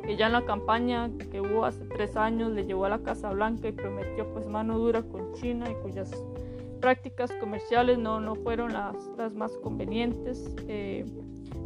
que 0.04 0.16
ya 0.16 0.26
en 0.26 0.32
la 0.32 0.44
campaña 0.44 1.10
que 1.30 1.40
hubo 1.40 1.64
hace 1.64 1.84
tres 1.86 2.16
años 2.16 2.52
le 2.52 2.64
llevó 2.64 2.86
a 2.86 2.88
la 2.88 2.98
Casa 2.98 3.30
Blanca 3.30 3.68
y 3.68 3.72
prometió 3.72 4.32
pues 4.32 4.46
mano 4.46 4.78
dura 4.78 5.02
con 5.02 5.32
China 5.34 5.70
y 5.70 5.74
cuyas 5.82 6.10
prácticas 6.80 7.32
comerciales 7.40 7.98
no, 7.98 8.20
no 8.20 8.34
fueron 8.36 8.72
las, 8.72 8.94
las 9.16 9.34
más 9.34 9.52
convenientes. 9.58 10.54
Eh, 10.68 11.04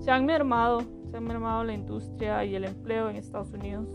se 0.00 0.10
han 0.10 0.26
mermado, 0.26 0.82
se 1.10 1.16
han 1.16 1.24
mermado 1.24 1.64
la 1.64 1.74
industria 1.74 2.44
y 2.44 2.54
el 2.54 2.64
empleo 2.64 3.08
en 3.08 3.16
Estados 3.16 3.52
Unidos. 3.52 3.88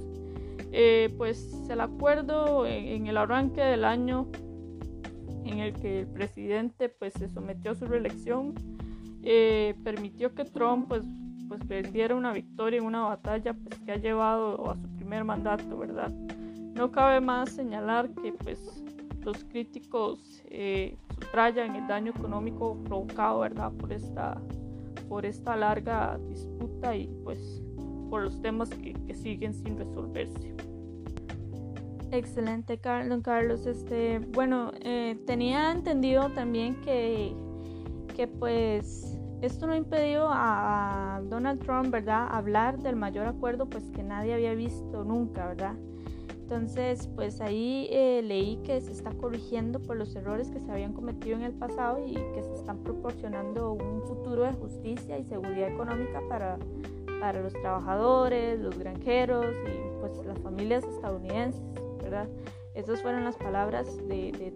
Eh, 0.72 1.14
pues 1.18 1.70
el 1.70 1.82
acuerdo 1.82 2.66
en, 2.66 3.08
el 3.08 3.18
arranque 3.18 3.62
del 3.62 3.86
año 3.86 4.28
en 5.50 5.60
el 5.60 5.74
que 5.74 6.02
el 6.02 6.08
presidente 6.08 6.90
pues 6.90 7.14
se 7.14 7.30
sometió 7.30 7.72
a 7.72 7.76
su 7.76 7.86
reelección 7.86 8.54
eh, 9.24 9.76
permitió 9.84 10.34
que 10.34 10.46
Trump 10.46 10.88
pues 10.90 11.06
pues 11.48 11.64
perdiera 11.66 12.14
una 12.16 12.34
victoria 12.34 12.80
en 12.80 12.86
una 12.86 13.04
batalla 13.04 13.54
pues 13.54 13.80
que 13.80 13.92
ha 13.94 13.98
llevado 13.98 14.70
a 14.70 14.76
su 14.76 14.88
primer 14.98 15.24
mandato 15.24 15.78
verdad 15.78 16.12
no 16.74 16.92
cabe 16.92 17.22
más 17.22 17.52
señalar 17.52 18.10
que 18.10 18.34
pues 18.34 18.84
los 19.24 19.44
críticos 19.46 20.44
eh, 20.46 20.96
subrayan 21.20 21.76
el 21.76 21.88
daño 21.88 22.12
económico 22.16 22.78
provocado 22.86 23.40
verdad 23.40 23.72
por 23.74 23.92
esta 23.92 24.42
por 25.08 25.26
esta 25.26 25.56
larga 25.56 26.20
disputa 26.30 26.96
y 26.96 27.08
pues 27.24 27.62
por 28.10 28.24
los 28.24 28.42
temas 28.42 28.70
que, 28.70 28.94
que 28.94 29.14
siguen 29.14 29.54
sin 29.54 29.78
resolverse. 29.78 30.56
Excelente, 32.12 32.80
don 33.08 33.22
Carlos. 33.22 33.66
Este, 33.66 34.20
bueno, 34.20 34.72
eh, 34.82 35.18
tenía 35.26 35.72
entendido 35.72 36.30
también 36.30 36.80
que, 36.82 37.34
que 38.16 38.28
pues 38.28 39.18
esto 39.42 39.68
no 39.68 39.76
impidió 39.76 40.28
a, 40.30 41.22
Donald 41.30 41.60
Trump, 41.64 41.92
¿verdad?, 41.92 42.28
hablar 42.32 42.80
del 42.80 42.96
mayor 42.96 43.28
acuerdo, 43.28 43.66
pues 43.68 43.84
que 43.92 44.04
nadie 44.04 44.34
había 44.34 44.54
visto 44.54 45.04
nunca, 45.04 45.48
¿verdad? 45.48 45.76
Entonces, 46.42 47.10
pues 47.14 47.42
ahí 47.42 47.88
eh, 47.92 48.22
leí 48.24 48.58
que 48.64 48.80
se 48.80 48.94
está 48.94 49.12
corrigiendo 49.12 49.80
por 49.80 49.98
los 49.98 50.16
errores 50.16 50.50
que 50.50 50.62
se 50.62 50.72
habían 50.72 50.94
cometido 50.94 51.36
en 51.36 51.44
el 51.44 51.52
pasado 51.52 52.04
y 52.08 52.14
que 52.14 52.42
se 52.42 52.54
están 52.54 52.78
proporcionando 52.78 53.74
un 53.74 54.02
futuro 54.04 54.44
de 54.44 54.54
justicia 54.54 55.20
y 55.20 55.26
seguridad 55.26 55.68
económica 55.68 56.22
para, 56.30 56.58
para 57.20 57.42
los 57.42 57.52
trabajadores, 57.52 58.62
los 58.62 58.80
granjeros 58.80 59.46
y 59.66 60.00
pues 60.00 60.26
las 60.26 60.40
familias 60.40 60.86
estadounidenses. 60.86 61.62
¿Verdad? 62.10 62.30
Esas 62.74 63.02
fueron 63.02 63.26
las 63.26 63.36
palabras 63.36 63.88
del 64.08 64.54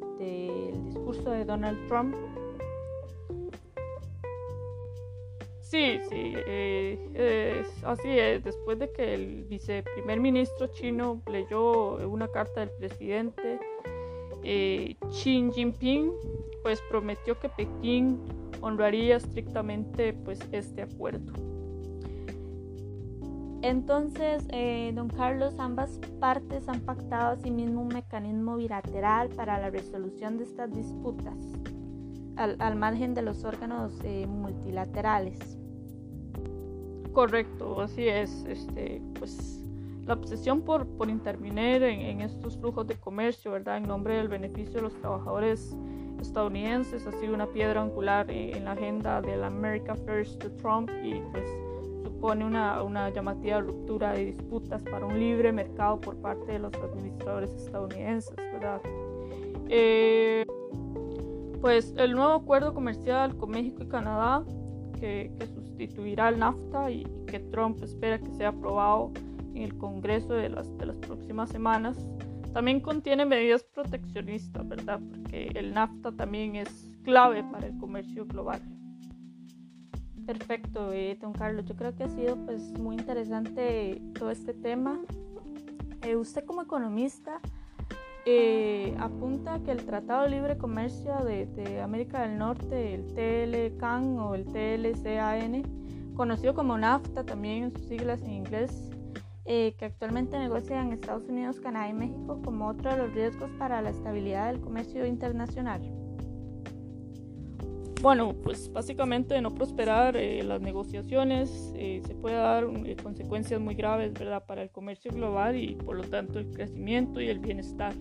discurso 0.85 1.31
de 1.31 1.43
Donald 1.43 1.87
Trump. 1.87 2.15
Sí, 5.59 5.99
sí, 6.09 6.33
eh, 6.35 7.63
así 7.83 8.09
es. 8.09 8.43
Después 8.43 8.79
de 8.79 8.91
que 8.91 9.15
el 9.15 9.43
viceprimer 9.45 10.19
ministro 10.19 10.67
chino 10.67 11.21
leyó 11.29 11.95
una 12.07 12.27
carta 12.27 12.61
del 12.61 12.69
presidente 12.71 13.59
eh, 14.43 14.95
Xi 15.09 15.49
Jinping, 15.53 16.11
pues 16.63 16.81
prometió 16.89 17.37
que 17.39 17.49
Pekín 17.49 18.19
honraría 18.61 19.17
estrictamente 19.17 20.13
pues 20.13 20.39
este 20.51 20.83
acuerdo. 20.83 21.50
Entonces, 23.61 24.43
eh, 24.49 24.91
don 24.95 25.07
Carlos, 25.07 25.53
ambas 25.59 25.99
partes 26.19 26.67
han 26.67 26.79
pactado 26.79 27.33
asimismo 27.33 27.81
un 27.81 27.89
mecanismo 27.89 28.55
bilateral 28.55 29.29
para 29.29 29.59
la 29.59 29.69
resolución 29.69 30.37
de 30.39 30.45
estas 30.45 30.73
disputas, 30.73 31.35
al, 32.37 32.75
margen 32.75 33.13
de 33.13 33.21
los 33.21 33.43
órganos 33.43 33.93
eh, 34.03 34.25
multilaterales. 34.25 35.59
Correcto, 37.13 37.81
así 37.81 38.07
es. 38.07 38.45
Este, 38.45 38.99
pues 39.19 39.63
la 40.05 40.15
obsesión 40.15 40.61
por, 40.61 40.87
por 40.97 41.09
intervenir 41.09 41.83
en, 41.83 42.21
estos 42.21 42.57
flujos 42.57 42.87
de 42.87 42.95
comercio, 42.95 43.51
¿verdad? 43.51 43.77
En 43.77 43.83
nombre 43.83 44.15
del 44.15 44.27
beneficio 44.27 44.75
de 44.75 44.81
los 44.81 44.95
trabajadores 44.95 45.77
estadounidenses 46.19 47.05
ha 47.05 47.11
sido 47.11 47.35
una 47.35 47.45
piedra 47.45 47.83
angular 47.83 48.29
en, 48.31 48.55
en 48.55 48.65
la 48.65 48.71
agenda 48.71 49.21
del 49.21 49.43
America 49.43 49.95
First 49.95 50.41
de 50.43 50.49
Trump 50.51 50.89
y 51.03 51.21
pues 51.31 51.45
supone 52.21 52.45
una, 52.45 53.09
llamativa 53.09 53.61
ruptura 53.61 54.13
de 54.13 54.25
disputas 54.25 54.83
para 54.83 55.07
un 55.07 55.19
libre 55.19 55.51
mercado 55.51 55.99
por 55.99 56.15
parte 56.17 56.51
de 56.51 56.59
los 56.59 56.71
administradores 56.75 57.49
estadounidenses, 57.49 58.35
¿verdad? 58.35 58.79
Eh, 59.69 60.45
pues 61.61 61.95
el 61.97 62.11
nuevo 62.11 62.33
acuerdo 62.33 62.75
comercial 62.75 63.35
con 63.37 63.49
México 63.49 63.81
y 63.81 63.87
Canadá, 63.87 64.43
que, 64.99 65.31
que, 65.39 65.47
sustituirá 65.47 66.27
al 66.27 66.37
NAFTA 66.37 66.91
y 66.91 67.07
que 67.25 67.39
Trump 67.39 67.81
espera 67.81 68.19
que 68.19 68.31
sea 68.33 68.49
aprobado 68.49 69.11
en 69.55 69.63
el 69.63 69.75
Congreso 69.79 70.33
de 70.33 70.49
las, 70.49 70.77
de 70.77 70.85
las 70.85 70.97
próximas 70.97 71.49
semanas, 71.49 71.97
también 72.53 72.81
contiene 72.81 73.25
medidas 73.25 73.63
proteccionistas, 73.63 74.67
¿verdad? 74.67 74.99
Porque 75.09 75.49
el 75.55 75.73
NAFTA 75.73 76.11
también 76.11 76.55
es 76.55 76.91
clave 77.03 77.43
para 77.51 77.65
el 77.65 77.77
comercio 77.79 78.27
global. 78.27 78.61
Perfecto, 80.25 80.91
eh, 80.93 81.17
don 81.19 81.33
Carlos. 81.33 81.65
Yo 81.65 81.75
creo 81.75 81.95
que 81.95 82.03
ha 82.03 82.09
sido 82.09 82.35
pues 82.45 82.71
muy 82.79 82.95
interesante 82.95 84.01
todo 84.17 84.31
este 84.31 84.53
tema. 84.53 84.99
Eh, 86.03 86.15
usted 86.15 86.43
como 86.45 86.61
economista 86.61 87.39
eh, 88.25 88.95
apunta 88.99 89.59
que 89.63 89.71
el 89.71 89.85
Tratado 89.85 90.23
de 90.23 90.29
Libre 90.29 90.57
Comercio 90.57 91.15
de, 91.25 91.81
América 91.81 92.21
del 92.21 92.37
Norte, 92.37 92.95
el 92.95 93.13
TLCAN 93.13 94.19
o 94.19 94.35
el 94.35 94.45
TLCAN, 94.45 95.63
conocido 96.15 96.53
como 96.53 96.77
NAFTA 96.77 97.23
también 97.23 97.63
en 97.63 97.71
sus 97.71 97.87
siglas 97.87 98.21
en 98.21 98.31
inglés, 98.31 98.89
que 99.45 99.75
actualmente 99.81 100.39
negocian 100.39 100.93
Estados 100.93 101.27
Unidos, 101.27 101.59
Canadá 101.59 101.89
y 101.89 101.93
México 101.93 102.39
como 102.43 102.67
otro 102.67 102.91
de 102.91 102.97
los 102.97 103.13
riesgos 103.13 103.49
para 103.59 103.81
la 103.81 103.89
estabilidad 103.89 104.47
del 104.51 104.61
comercio 104.61 105.05
internacional. 105.05 106.00
Bueno, 108.01 108.33
pues 108.33 108.73
básicamente 108.73 109.35
de 109.35 109.41
no 109.41 109.53
prosperar 109.53 110.17
eh, 110.17 110.41
las 110.41 110.59
negociaciones 110.59 111.71
eh, 111.75 112.01
se 112.03 112.15
puede 112.15 112.35
dar 112.35 112.63
eh, 112.63 112.95
consecuencias 112.95 113.61
muy 113.61 113.75
graves, 113.75 114.13
¿verdad? 114.13 114.43
Para 114.47 114.63
el 114.63 114.71
comercio 114.71 115.11
global 115.11 115.55
y 115.55 115.75
por 115.75 115.97
lo 115.97 116.03
tanto 116.03 116.39
el 116.39 116.49
crecimiento 116.49 117.21
y 117.21 117.29
el 117.29 117.37
bienestar. 117.37 117.93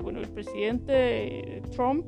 bueno, 0.00 0.20
el 0.20 0.28
presidente 0.28 1.60
Trump 1.72 2.06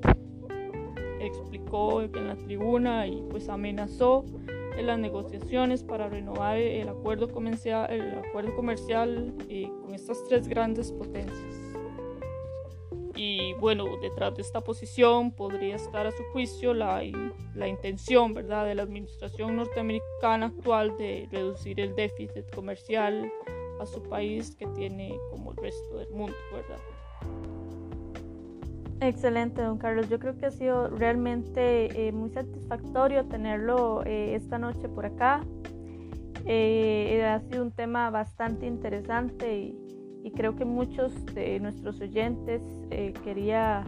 explicó 1.20 2.02
en 2.02 2.28
la 2.28 2.36
tribuna 2.36 3.08
y 3.08 3.20
pues 3.30 3.48
amenazó 3.48 4.24
en 4.76 4.86
las 4.86 4.98
negociaciones 5.00 5.82
para 5.82 6.08
renovar 6.08 6.56
el 6.56 6.88
acuerdo 6.88 7.28
comercial, 7.32 7.90
el 7.90 8.16
acuerdo 8.16 8.54
comercial 8.54 9.34
con 9.82 9.92
estas 9.92 10.22
tres 10.28 10.46
grandes 10.46 10.92
potencias. 10.92 11.57
Bueno, 13.60 13.84
detrás 14.00 14.36
de 14.36 14.42
esta 14.42 14.60
posición 14.60 15.32
podría 15.32 15.76
estar 15.76 16.06
a 16.06 16.12
su 16.12 16.22
juicio 16.32 16.74
la, 16.74 17.02
la 17.54 17.68
intención 17.68 18.32
¿verdad? 18.32 18.66
de 18.66 18.76
la 18.76 18.84
administración 18.84 19.56
norteamericana 19.56 20.46
actual 20.46 20.96
de 20.96 21.28
reducir 21.32 21.80
el 21.80 21.94
déficit 21.96 22.48
comercial 22.54 23.30
a 23.80 23.86
su 23.86 24.00
país 24.02 24.54
que 24.56 24.66
tiene 24.68 25.18
como 25.30 25.50
el 25.52 25.56
resto 25.56 25.98
del 25.98 26.10
mundo, 26.10 26.36
¿verdad? 26.52 26.78
Excelente, 29.00 29.62
don 29.62 29.78
Carlos. 29.78 30.08
Yo 30.08 30.18
creo 30.18 30.36
que 30.36 30.46
ha 30.46 30.50
sido 30.50 30.88
realmente 30.88 32.08
eh, 32.08 32.12
muy 32.12 32.30
satisfactorio 32.30 33.26
tenerlo 33.26 34.02
eh, 34.04 34.34
esta 34.34 34.58
noche 34.58 34.88
por 34.88 35.06
acá. 35.06 35.40
Eh, 36.46 37.24
ha 37.24 37.40
sido 37.40 37.62
un 37.62 37.70
tema 37.70 38.10
bastante 38.10 38.66
interesante 38.66 39.56
y, 39.56 39.87
y 40.22 40.30
creo 40.30 40.56
que 40.56 40.64
muchos 40.64 41.12
de 41.34 41.58
nuestros 41.60 42.00
oyentes 42.00 42.62
eh, 42.90 43.14
quería, 43.24 43.84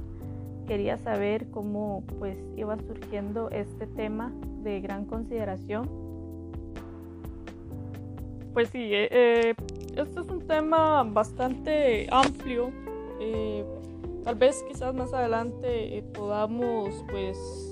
quería 0.67 0.99
saber 0.99 1.51
cómo 1.51 2.05
pues 2.19 2.39
iba 2.57 2.77
surgiendo 2.79 3.51
este 3.51 3.87
tema 3.87 4.33
de 4.63 4.81
gran 4.81 5.05
consideración. 5.05 5.89
Pues 8.53 8.69
sí, 8.71 8.93
eh, 8.93 9.09
eh, 9.11 9.55
este 9.97 10.21
es 10.21 10.29
un 10.29 10.47
tema 10.47 11.03
bastante 11.05 12.09
amplio. 12.11 12.71
tal 14.25 14.35
vez 14.35 14.63
quizás 14.69 14.95
más 14.95 15.13
adelante 15.13 16.03
podamos 16.13 17.05
pues 17.11 17.71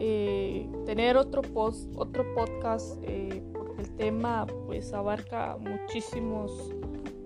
eh, 0.00 0.66
tener 0.86 1.16
otro 1.16 1.40
post, 1.40 1.88
otro 1.96 2.24
podcast, 2.34 2.98
eh, 3.04 3.42
el 3.78 3.96
tema 3.96 4.46
pues 4.66 4.92
abarca 4.92 5.56
muchísimos, 5.58 6.73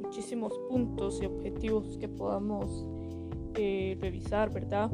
muchísimos 0.09 0.53
puntos 0.69 1.21
y 1.23 1.27
objetivos 1.27 1.97
que 1.99 2.09
podamos 2.09 2.87
revisar, 3.55 4.53
¿verdad? 4.53 4.88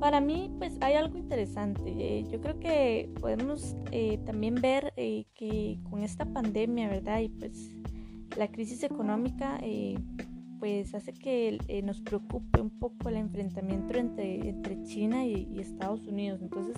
Para 0.00 0.20
mí, 0.20 0.50
pues 0.58 0.76
hay 0.80 0.94
algo 0.94 1.16
interesante. 1.16 2.24
yo 2.28 2.40
creo 2.40 2.58
que 2.58 3.08
podemos 3.20 3.76
también 4.26 4.56
ver 4.56 4.92
que 4.96 5.78
con 5.88 6.02
esta 6.02 6.24
pandemia, 6.24 6.88
¿verdad? 6.88 7.20
Y 7.20 7.28
pues 7.28 7.76
la 8.36 8.48
crisis 8.48 8.82
económica 8.82 9.58
eh, 9.62 9.98
pues 10.58 10.94
hace 10.94 11.12
que 11.12 11.58
eh, 11.68 11.82
nos 11.82 12.00
preocupe 12.00 12.60
un 12.60 12.70
poco 12.70 13.08
el 13.08 13.16
enfrentamiento 13.16 13.98
entre, 13.98 14.48
entre 14.48 14.82
China 14.84 15.26
y, 15.26 15.58
Estados 15.58 16.06
Unidos. 16.06 16.40
Entonces, 16.40 16.76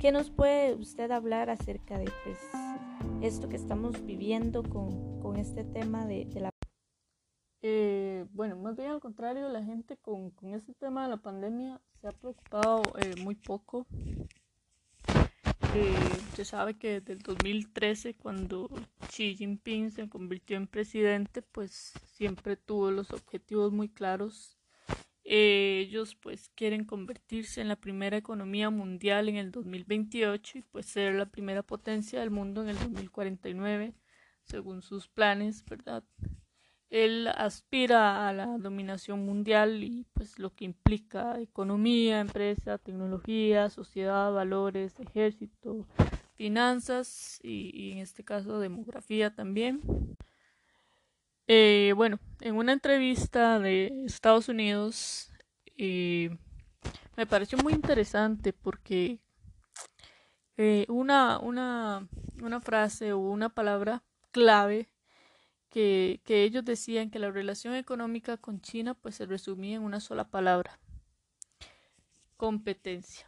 ¿qué 0.00 0.12
nos 0.12 0.30
puede 0.30 0.74
usted 0.74 1.10
hablar 1.10 1.50
acerca 1.50 1.98
de 1.98 2.10
pues, 2.24 2.38
esto 3.22 3.48
que 3.48 3.56
estamos 3.56 4.04
viviendo 4.04 4.62
con, 4.62 5.20
con 5.20 5.36
este 5.36 5.64
tema 5.64 6.06
de, 6.06 6.26
de 6.26 6.40
la... 6.40 6.50
Eh, 7.62 8.26
bueno, 8.32 8.56
más 8.56 8.76
bien 8.76 8.90
al 8.90 9.00
contrario, 9.00 9.48
la 9.48 9.62
gente 9.62 9.96
con, 9.96 10.30
con 10.30 10.54
este 10.54 10.74
tema 10.74 11.04
de 11.04 11.10
la 11.10 11.16
pandemia 11.18 11.80
se 12.00 12.08
ha 12.08 12.12
preocupado 12.12 12.82
muy 13.22 13.36
poco 13.36 13.86
se 16.34 16.44
sabe 16.44 16.74
que 16.74 17.00
desde 17.00 17.14
el 17.14 17.18
2013, 17.20 18.14
cuando 18.14 18.68
Xi 19.08 19.36
Jinping 19.36 19.90
se 19.90 20.08
convirtió 20.08 20.56
en 20.56 20.66
presidente, 20.66 21.42
pues 21.42 21.92
siempre 22.12 22.56
tuvo 22.56 22.90
los 22.90 23.10
objetivos 23.12 23.72
muy 23.72 23.88
claros. 23.88 24.58
Eh, 25.24 25.84
ellos 25.86 26.16
pues 26.16 26.50
quieren 26.54 26.84
convertirse 26.84 27.60
en 27.60 27.68
la 27.68 27.76
primera 27.76 28.16
economía 28.16 28.70
mundial 28.70 29.28
en 29.28 29.36
el 29.36 29.52
2028 29.52 30.58
y 30.58 30.62
pues 30.62 30.86
ser 30.86 31.14
la 31.14 31.26
primera 31.26 31.62
potencia 31.62 32.20
del 32.20 32.30
mundo 32.30 32.62
en 32.62 32.70
el 32.70 32.78
2049, 32.78 33.94
según 34.42 34.82
sus 34.82 35.08
planes, 35.08 35.64
¿verdad? 35.64 36.02
Él 36.92 37.28
aspira 37.28 38.28
a 38.28 38.34
la 38.34 38.58
dominación 38.58 39.24
mundial 39.24 39.82
y 39.82 40.04
pues 40.12 40.38
lo 40.38 40.54
que 40.54 40.66
implica 40.66 41.40
economía, 41.40 42.20
empresa, 42.20 42.76
tecnología, 42.76 43.70
sociedad, 43.70 44.30
valores, 44.30 45.00
ejército, 45.00 45.86
finanzas 46.34 47.40
y, 47.42 47.92
en 47.92 47.98
este 47.98 48.24
caso 48.24 48.58
demografía 48.58 49.34
también. 49.34 49.80
Eh, 51.48 51.92
bueno, 51.96 52.18
en 52.40 52.56
una 52.56 52.72
entrevista 52.72 53.58
de 53.58 54.04
Estados 54.06 54.48
Unidos 54.48 55.32
eh, 55.76 56.30
me 57.16 57.26
pareció 57.26 57.58
muy 57.58 57.72
interesante 57.72 58.52
porque 58.52 59.18
eh, 60.56 60.86
una, 60.88 61.38
una, 61.38 62.08
una 62.42 62.60
frase 62.60 63.12
o 63.12 63.18
una 63.18 63.48
palabra 63.48 64.04
clave 64.30 64.92
que, 65.72 66.20
ellos 66.26 66.64
decían 66.64 67.10
que 67.10 67.18
la 67.18 67.30
relación 67.30 67.74
económica 67.74 68.36
con 68.36 68.60
China 68.60 68.94
pues 68.94 69.16
se 69.16 69.26
resumía 69.26 69.76
en 69.76 69.82
una 69.82 70.00
sola 70.00 70.28
palabra, 70.28 70.78
competencia. 72.36 73.26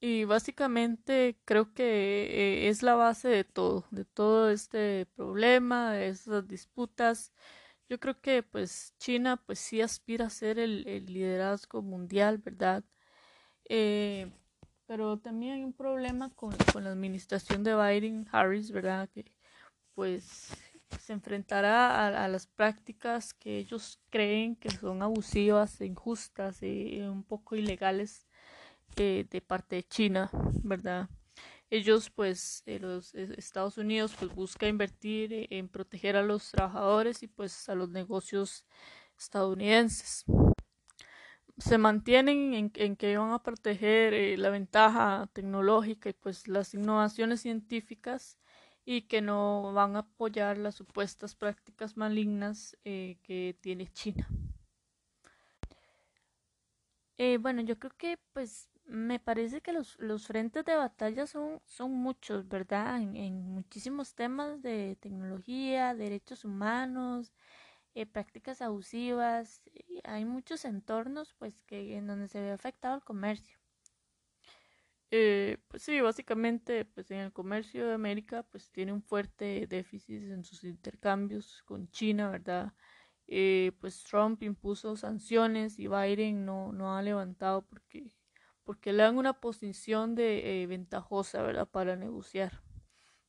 Y 0.00 0.24
básicamente 0.24 1.36
creo 1.44 1.74
que 1.74 1.84
eh, 2.64 2.68
es 2.68 2.82
la 2.82 2.94
base 2.94 3.28
de 3.28 3.44
todo, 3.44 3.84
de 3.90 4.04
todo 4.04 4.50
este 4.50 5.06
problema, 5.16 5.92
de 5.92 6.08
esas 6.08 6.46
disputas. 6.46 7.32
Yo 7.88 7.98
creo 7.98 8.20
que 8.20 8.42
pues 8.44 8.94
China 8.98 9.36
pues 9.44 9.58
sí 9.58 9.80
aspira 9.80 10.26
a 10.26 10.30
ser 10.30 10.58
el, 10.60 10.84
liderazgo 11.06 11.82
mundial, 11.82 12.38
¿verdad? 12.38 12.84
Eh, 13.68 14.30
pero 14.86 15.18
también 15.18 15.54
hay 15.54 15.64
un 15.64 15.72
problema 15.72 16.30
con, 16.30 16.54
con 16.72 16.84
la 16.84 16.90
administración 16.90 17.64
de 17.64 17.74
Biden 17.74 18.28
Harris, 18.32 18.70
¿verdad? 18.70 19.08
Que 19.10 19.32
pues 19.94 20.52
se 21.00 21.12
enfrentará 21.12 22.24
a, 22.24 22.28
las 22.28 22.46
prácticas 22.46 23.34
que 23.34 23.58
ellos 23.58 24.00
creen 24.10 24.56
que 24.56 24.70
son 24.70 25.02
abusivas, 25.02 25.80
injustas 25.80 26.62
y 26.62 27.00
un 27.00 27.24
poco 27.24 27.56
ilegales 27.56 28.27
de, 29.02 29.40
parte 29.40 29.76
de 29.76 29.82
China, 29.84 30.30
¿verdad? 30.62 31.08
Ellos, 31.70 32.10
pues, 32.10 32.62
eh, 32.66 32.78
los 32.78 33.14
eh, 33.14 33.34
Estados 33.36 33.78
Unidos, 33.78 34.14
pues, 34.18 34.34
busca 34.34 34.66
invertir 34.66 35.32
e, 35.32 35.48
en 35.50 35.68
proteger 35.68 36.16
a 36.16 36.22
los 36.22 36.50
trabajadores 36.50 37.22
y, 37.22 37.28
pues, 37.28 37.68
a 37.68 37.74
los 37.74 37.90
negocios 37.90 38.64
estadounidenses. 39.18 40.24
Se 41.58 41.76
mantienen 41.78 42.70
en, 42.74 42.96
que 42.96 43.16
van 43.18 43.32
a 43.32 43.42
proteger 43.42 44.14
eh, 44.14 44.36
la 44.36 44.50
ventaja 44.50 45.28
tecnológica 45.32 46.08
y, 46.08 46.14
pues, 46.14 46.48
las 46.48 46.74
innovaciones 46.74 47.40
científicas 47.42 48.38
y 48.90 49.02
que 49.02 49.20
no 49.20 49.74
van 49.74 49.96
a 49.96 49.98
apoyar 49.98 50.56
las 50.56 50.76
supuestas 50.76 51.34
prácticas 51.34 51.98
malignas 51.98 52.74
eh, 52.84 53.18
que 53.22 53.54
tiene 53.60 53.86
China. 53.92 54.26
Eh, 57.18 57.36
bueno, 57.36 57.60
yo 57.60 57.78
creo 57.78 57.92
que 57.98 58.16
pues 58.32 58.70
me 58.88 59.20
parece 59.20 59.60
que 59.60 59.72
los, 59.72 59.98
los 59.98 60.26
frentes 60.26 60.64
de 60.64 60.74
batalla 60.74 61.26
son, 61.26 61.60
son 61.66 61.92
muchos, 61.92 62.48
¿verdad? 62.48 63.00
En, 63.00 63.34
muchísimos 63.52 64.14
temas 64.14 64.62
de 64.62 64.96
tecnología, 65.00 65.94
derechos 65.94 66.44
humanos, 66.44 67.32
eh, 67.94 68.06
prácticas 68.06 68.62
abusivas. 68.62 69.62
Hay 70.04 70.24
muchos 70.24 70.64
entornos 70.64 71.34
pues 71.38 71.62
que 71.62 71.96
en 71.96 72.06
donde 72.06 72.28
se 72.28 72.40
ve 72.40 72.50
afectado 72.50 72.96
el 72.96 73.04
comercio. 73.04 73.58
Eh, 75.10 75.58
pues 75.68 75.82
sí, 75.82 76.00
básicamente, 76.00 76.84
pues 76.84 77.10
en 77.10 77.18
el 77.18 77.32
comercio 77.32 77.86
de 77.86 77.94
América, 77.94 78.42
pues 78.42 78.70
tiene 78.70 78.92
un 78.92 79.02
fuerte 79.02 79.66
déficit 79.66 80.22
en 80.30 80.44
sus 80.44 80.64
intercambios 80.64 81.62
con 81.64 81.90
China, 81.90 82.30
¿verdad? 82.30 82.74
Eh, 83.26 83.72
pues 83.80 84.02
Trump 84.04 84.42
impuso 84.42 84.96
sanciones 84.96 85.78
y 85.78 85.88
Biden 85.88 86.46
no, 86.46 86.72
no 86.72 86.96
ha 86.96 87.02
levantado 87.02 87.62
porque, 87.62 88.06
porque 88.68 88.92
le 88.92 89.02
dan 89.02 89.16
una 89.16 89.32
posición 89.32 90.14
de 90.14 90.60
eh, 90.60 90.66
ventajosa, 90.66 91.40
¿verdad? 91.40 91.66
Para 91.66 91.96
negociar. 91.96 92.60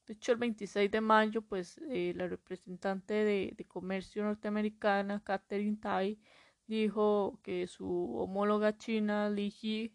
De 0.05 0.11
hecho, 0.11 0.33
el 0.33 0.37
26 0.37 0.91
de 0.91 0.99
mayo, 0.99 1.41
pues 1.43 1.79
la 1.87 2.27
representante 2.27 3.13
de, 3.13 3.65
comercio 3.65 4.21
norteamericana, 4.21 5.23
Catherine 5.23 5.77
Tai, 5.77 6.19
dijo 6.67 7.39
que 7.41 7.67
su 7.67 8.17
homóloga 8.17 8.75
china, 8.75 9.29
Li 9.29 9.49
Ji, 9.49 9.93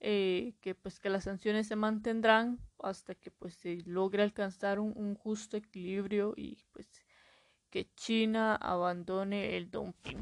eh, 0.00 0.56
que 0.60 0.74
pues 0.74 0.98
que 0.98 1.08
las 1.08 1.22
sanciones 1.22 1.68
se 1.68 1.76
mantendrán 1.76 2.58
hasta 2.82 3.14
que 3.14 3.30
pues 3.30 3.54
se 3.54 3.76
logre 3.86 4.24
alcanzar 4.24 4.80
un, 4.80 5.14
justo 5.14 5.56
equilibrio 5.56 6.34
y 6.36 6.64
pues 6.72 6.88
que 7.70 7.94
China 7.94 8.56
abandone 8.56 9.56
el 9.56 9.70
dumping. 9.70 10.20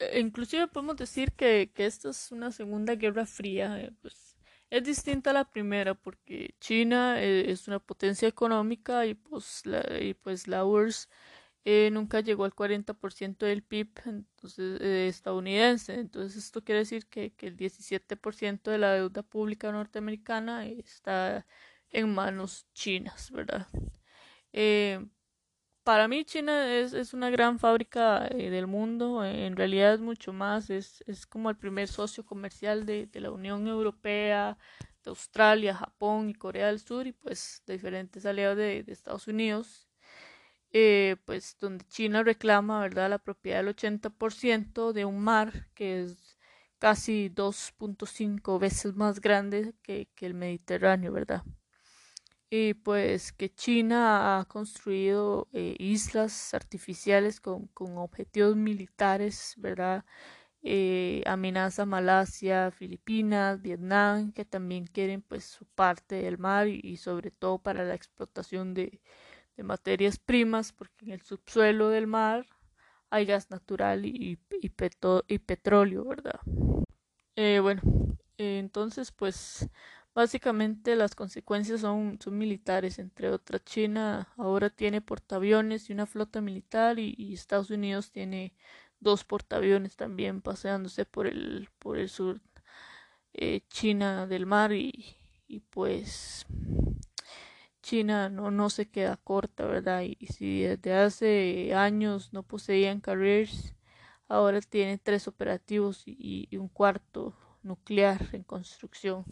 E, 0.00 0.20
inclusive 0.20 0.66
podemos 0.68 0.96
decir 0.96 1.32
que, 1.32 1.70
que 1.74 1.86
esta 1.86 2.10
es 2.10 2.32
una 2.32 2.50
segunda 2.52 2.94
guerra 2.96 3.26
fría, 3.26 3.80
eh, 3.80 3.92
pues 4.02 4.36
es 4.70 4.84
distinta 4.84 5.30
a 5.30 5.32
la 5.34 5.50
primera 5.50 5.94
porque 5.94 6.54
China 6.60 7.20
eh, 7.22 7.50
es 7.50 7.68
una 7.68 7.80
potencia 7.80 8.28
económica 8.28 9.04
y 9.06 9.14
pues 9.14 9.66
la, 9.66 9.82
y 10.00 10.14
pues 10.14 10.46
la 10.48 10.64
URSS 10.64 11.08
eh, 11.64 11.90
nunca 11.92 12.20
llegó 12.20 12.44
al 12.44 12.54
40% 12.54 13.44
del 13.46 13.62
PIB 13.62 13.90
entonces, 14.06 14.80
eh, 14.80 15.08
estadounidense. 15.08 15.94
Entonces 15.94 16.36
esto 16.44 16.62
quiere 16.64 16.80
decir 16.80 17.06
que, 17.06 17.32
que 17.34 17.48
el 17.48 17.56
17% 17.56 18.70
de 18.70 18.78
la 18.78 18.92
deuda 18.94 19.22
pública 19.22 19.70
norteamericana 19.72 20.66
está 20.66 21.46
en 21.90 22.14
manos 22.14 22.66
chinas, 22.72 23.30
¿verdad? 23.32 23.66
Eh, 25.90 25.92
para 25.92 26.08
mí 26.08 26.24
China 26.24 26.72
es, 26.72 26.92
es 26.92 27.14
una 27.14 27.30
gran 27.30 27.58
fábrica 27.58 28.28
del 28.28 28.66
mundo, 28.66 29.24
en 29.24 29.56
realidad 29.56 29.94
es 29.94 30.00
mucho 30.00 30.32
más, 30.32 30.70
es, 30.70 31.02
es 31.06 31.26
como 31.26 31.50
el 31.50 31.56
primer 31.56 31.88
socio 31.88 32.24
comercial 32.24 32.86
de, 32.86 33.06
de 33.06 33.20
la 33.20 33.30
Unión 33.30 33.66
Europea, 33.66 34.56
de 35.04 35.10
Australia, 35.10 35.74
Japón 35.74 36.28
y 36.30 36.34
Corea 36.34 36.68
del 36.68 36.78
Sur 36.78 37.06
y 37.06 37.12
pues 37.12 37.62
de 37.66 37.74
diferentes 37.74 38.24
aliados 38.24 38.56
de, 38.56 38.82
de 38.84 38.92
Estados 38.92 39.26
Unidos 39.26 39.88
eh, 40.72 41.16
pues 41.24 41.56
donde 41.58 41.84
China 41.86 42.22
reclama, 42.22 42.80
¿verdad?, 42.80 43.10
la 43.10 43.18
propiedad 43.18 43.58
del 43.58 43.68
80% 43.74 44.92
de 44.92 45.04
un 45.04 45.20
mar 45.20 45.68
que 45.74 46.02
es 46.04 46.38
casi 46.78 47.28
2.5 47.28 48.58
veces 48.58 48.94
más 48.94 49.20
grande 49.20 49.74
que, 49.82 50.08
el 50.20 50.34
Mediterráneo, 50.34 51.12
¿verdad? 51.12 51.42
Y 52.50 52.74
pues 52.74 53.32
que 53.32 53.48
China 53.54 54.38
ha 54.38 54.44
construido 54.44 55.48
eh, 55.52 55.76
islas 55.78 56.52
artificiales 56.52 57.40
con, 57.40 57.70
objetivos 57.76 58.56
militares, 58.56 59.54
¿verdad? 59.56 60.04
Eh, 60.62 61.22
amenaza 61.26 61.86
Malasia, 61.86 62.70
Filipinas, 62.72 63.62
Vietnam, 63.62 64.32
que 64.32 64.44
también 64.44 64.86
quieren 64.86 65.22
pues 65.22 65.44
su 65.44 65.64
parte 65.64 66.16
del 66.16 66.38
mar 66.38 66.66
y 66.68 66.96
sobre 66.96 67.30
todo 67.30 67.58
para 67.58 67.84
la 67.84 67.94
explotación 67.94 68.74
de, 68.74 69.00
de 69.56 69.62
materias 69.62 70.18
primas, 70.18 70.72
porque 70.72 71.04
en 71.04 71.12
el 71.12 71.22
subsuelo 71.22 71.88
del 71.88 72.06
mar 72.06 72.46
hay 73.10 73.26
gas 73.26 73.50
natural 73.50 74.06
y, 74.06 74.38
y, 74.50 74.72
y 75.28 75.38
petróleo, 75.38 76.04
¿verdad? 76.04 76.40
Eh, 77.36 77.60
bueno, 77.60 77.82
entonces 78.38 79.12
pues 79.12 79.68
básicamente 80.20 80.96
las 80.96 81.14
consecuencias 81.14 81.80
son, 81.80 82.18
son 82.22 82.36
militares, 82.36 82.98
entre 82.98 83.30
otras 83.30 83.64
China 83.64 84.28
ahora 84.36 84.68
tiene 84.68 85.00
portaaviones 85.00 85.88
y 85.88 85.94
una 85.94 86.04
flota 86.04 86.42
militar 86.42 86.98
y, 86.98 87.32
Estados 87.32 87.70
Unidos 87.70 88.12
tiene 88.12 88.54
dos 89.00 89.24
portaaviones 89.24 89.96
también 89.96 90.42
paseándose 90.42 91.06
por 91.06 91.26
el, 91.26 91.70
por 91.78 91.96
el 91.96 92.10
sur 92.10 92.38
eh, 93.32 93.62
China 93.68 94.26
del 94.26 94.44
mar 94.44 94.72
y, 94.74 95.16
y 95.48 95.60
pues 95.60 96.44
China 97.80 98.28
no, 98.28 98.50
no 98.50 98.68
se 98.68 98.90
queda 98.90 99.16
corta, 99.16 99.64
¿verdad? 99.64 100.02
Y, 100.02 100.26
si 100.26 100.60
desde 100.60 100.92
hace 100.92 101.74
años 101.74 102.34
no 102.34 102.42
poseían 102.42 103.00
carriers, 103.00 103.74
ahora 104.28 104.60
tiene 104.60 104.98
tres 104.98 105.26
operativos 105.28 106.02
y, 106.04 106.54
un 106.58 106.68
cuarto 106.68 107.34
nuclear 107.62 108.28
en 108.32 108.42
construcción. 108.42 109.24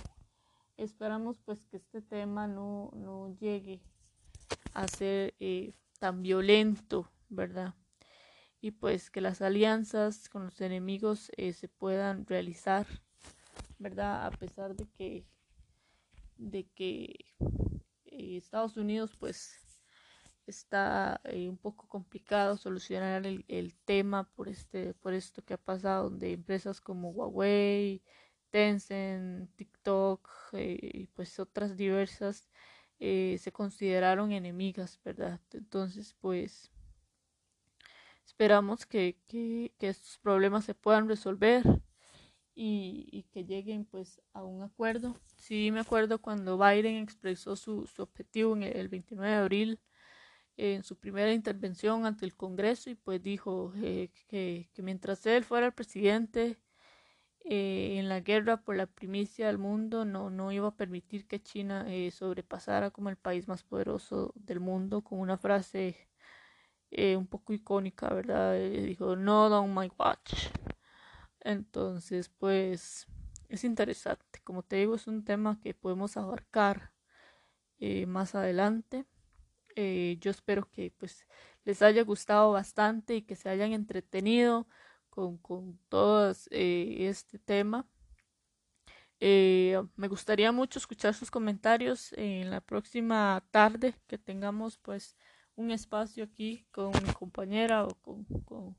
Esperamos 0.78 1.40
pues 1.40 1.66
que 1.66 1.76
este 1.76 2.00
tema 2.00 2.46
no, 2.46 2.90
no 2.94 3.36
llegue 3.40 3.82
a 4.74 4.86
ser 4.86 5.34
eh, 5.40 5.74
tan 5.98 6.22
violento, 6.22 7.10
¿verdad? 7.28 7.74
Y 8.60 8.70
pues 8.70 9.10
que 9.10 9.20
las 9.20 9.42
alianzas 9.42 10.28
con 10.28 10.44
los 10.44 10.60
enemigos 10.60 11.32
eh, 11.36 11.52
se 11.52 11.68
puedan 11.68 12.26
realizar, 12.26 12.86
¿verdad? 13.80 14.26
A 14.26 14.30
pesar 14.30 14.76
de 14.76 14.86
que, 14.96 15.26
de 16.36 16.68
que 16.70 17.26
Estados 18.06 18.76
Unidos 18.76 19.16
pues 19.18 19.58
está 20.46 21.20
eh, 21.24 21.48
un 21.48 21.58
poco 21.58 21.88
complicado 21.88 22.56
solucionar 22.56 23.26
el, 23.26 23.74
tema 23.84 24.30
por 24.34 24.48
este 24.48 24.94
por 24.94 25.12
esto 25.12 25.44
que 25.44 25.54
ha 25.54 25.58
pasado 25.58 26.10
donde 26.10 26.32
empresas 26.32 26.80
como 26.80 27.10
Huawei, 27.10 28.02
Tencent, 28.50 29.54
TikTok 29.56 30.28
eh, 30.52 30.78
y 30.80 31.06
pues 31.08 31.38
otras 31.38 31.76
diversas 31.76 32.48
eh, 33.00 33.36
se 33.40 33.52
consideraron 33.52 34.32
enemigas, 34.32 35.00
¿verdad? 35.04 35.40
Entonces 35.52 36.16
pues 36.20 36.70
esperamos 38.26 38.86
que, 38.86 39.16
que 39.26 39.72
estos 39.80 40.18
problemas 40.18 40.64
se 40.64 40.74
puedan 40.74 41.08
resolver 41.08 41.62
y, 42.60 43.24
que 43.30 43.44
lleguen 43.44 43.84
pues 43.84 44.20
a 44.32 44.42
un 44.42 44.62
acuerdo. 44.62 45.16
Sí 45.36 45.70
me 45.70 45.80
acuerdo 45.80 46.20
cuando 46.20 46.58
Biden 46.58 46.96
expresó 46.96 47.54
su, 47.54 47.86
su 47.86 48.02
objetivo 48.02 48.56
en 48.56 48.64
el 48.64 48.88
29 48.88 49.30
de 49.30 49.36
abril 49.36 49.80
en 50.56 50.82
su 50.82 50.96
primera 50.96 51.32
intervención 51.32 52.04
ante 52.04 52.26
el 52.26 52.34
Congreso 52.34 52.90
y 52.90 52.96
pues 52.96 53.22
dijo 53.22 53.72
eh, 53.76 54.10
que, 54.26 54.68
que, 54.74 54.82
mientras 54.82 55.24
él 55.26 55.44
fuera 55.44 55.66
el 55.66 55.72
presidente 55.72 56.56
eh, 57.44 57.96
en 57.98 58.08
la 58.08 58.20
guerra 58.20 58.58
por 58.58 58.76
la 58.76 58.86
primicia 58.86 59.46
del 59.46 59.58
mundo 59.58 60.04
no, 60.04 60.30
no 60.30 60.52
iba 60.52 60.68
a 60.68 60.76
permitir 60.76 61.26
que 61.26 61.42
China 61.42 61.86
eh, 61.88 62.10
sobrepasara 62.10 62.90
como 62.90 63.08
el 63.10 63.16
país 63.16 63.48
más 63.48 63.62
poderoso 63.62 64.32
del 64.36 64.60
mundo 64.60 65.02
con 65.02 65.20
una 65.20 65.38
frase 65.38 66.08
un 66.90 67.26
poco 67.26 67.52
icónica, 67.52 68.08
¿verdad? 68.08 68.54
dijo, 68.58 69.14
no 69.14 69.46
on 69.46 69.74
my 69.74 69.90
watch. 69.98 70.48
Entonces, 71.40 72.30
pues 72.30 73.06
es 73.48 73.64
interesante. 73.64 74.40
Como 74.44 74.62
te 74.62 74.76
digo, 74.76 74.94
es 74.94 75.06
un 75.06 75.24
tema 75.24 75.58
que 75.60 75.74
podemos 75.74 76.16
abarcar 76.16 76.92
eh, 77.78 78.06
más 78.06 78.34
adelante. 78.34 79.06
Eh, 79.76 80.18
yo 80.20 80.30
espero 80.30 80.68
que 80.70 80.92
pues 80.98 81.26
les 81.64 81.82
haya 81.82 82.02
gustado 82.02 82.52
bastante 82.52 83.16
y 83.16 83.22
que 83.22 83.36
se 83.36 83.48
hayan 83.48 83.72
entretenido 83.72 84.66
con, 85.18 85.38
con 85.38 85.78
todo 85.88 86.32
eh, 86.50 87.08
este 87.08 87.38
tema. 87.38 87.86
me 89.20 90.08
gustaría 90.08 90.52
mucho 90.52 90.78
escuchar 90.78 91.14
sus 91.14 91.30
comentarios 91.30 92.12
en 92.14 92.50
la 92.50 92.60
próxima 92.60 93.42
tarde 93.50 93.94
que 94.06 94.18
tengamos 94.18 94.78
pues 94.78 95.16
un 95.56 95.70
espacio 95.70 96.24
aquí 96.24 96.66
con 96.70 96.92
mi 97.04 97.12
compañera 97.14 97.84
o 97.84 97.94
con 98.44 98.76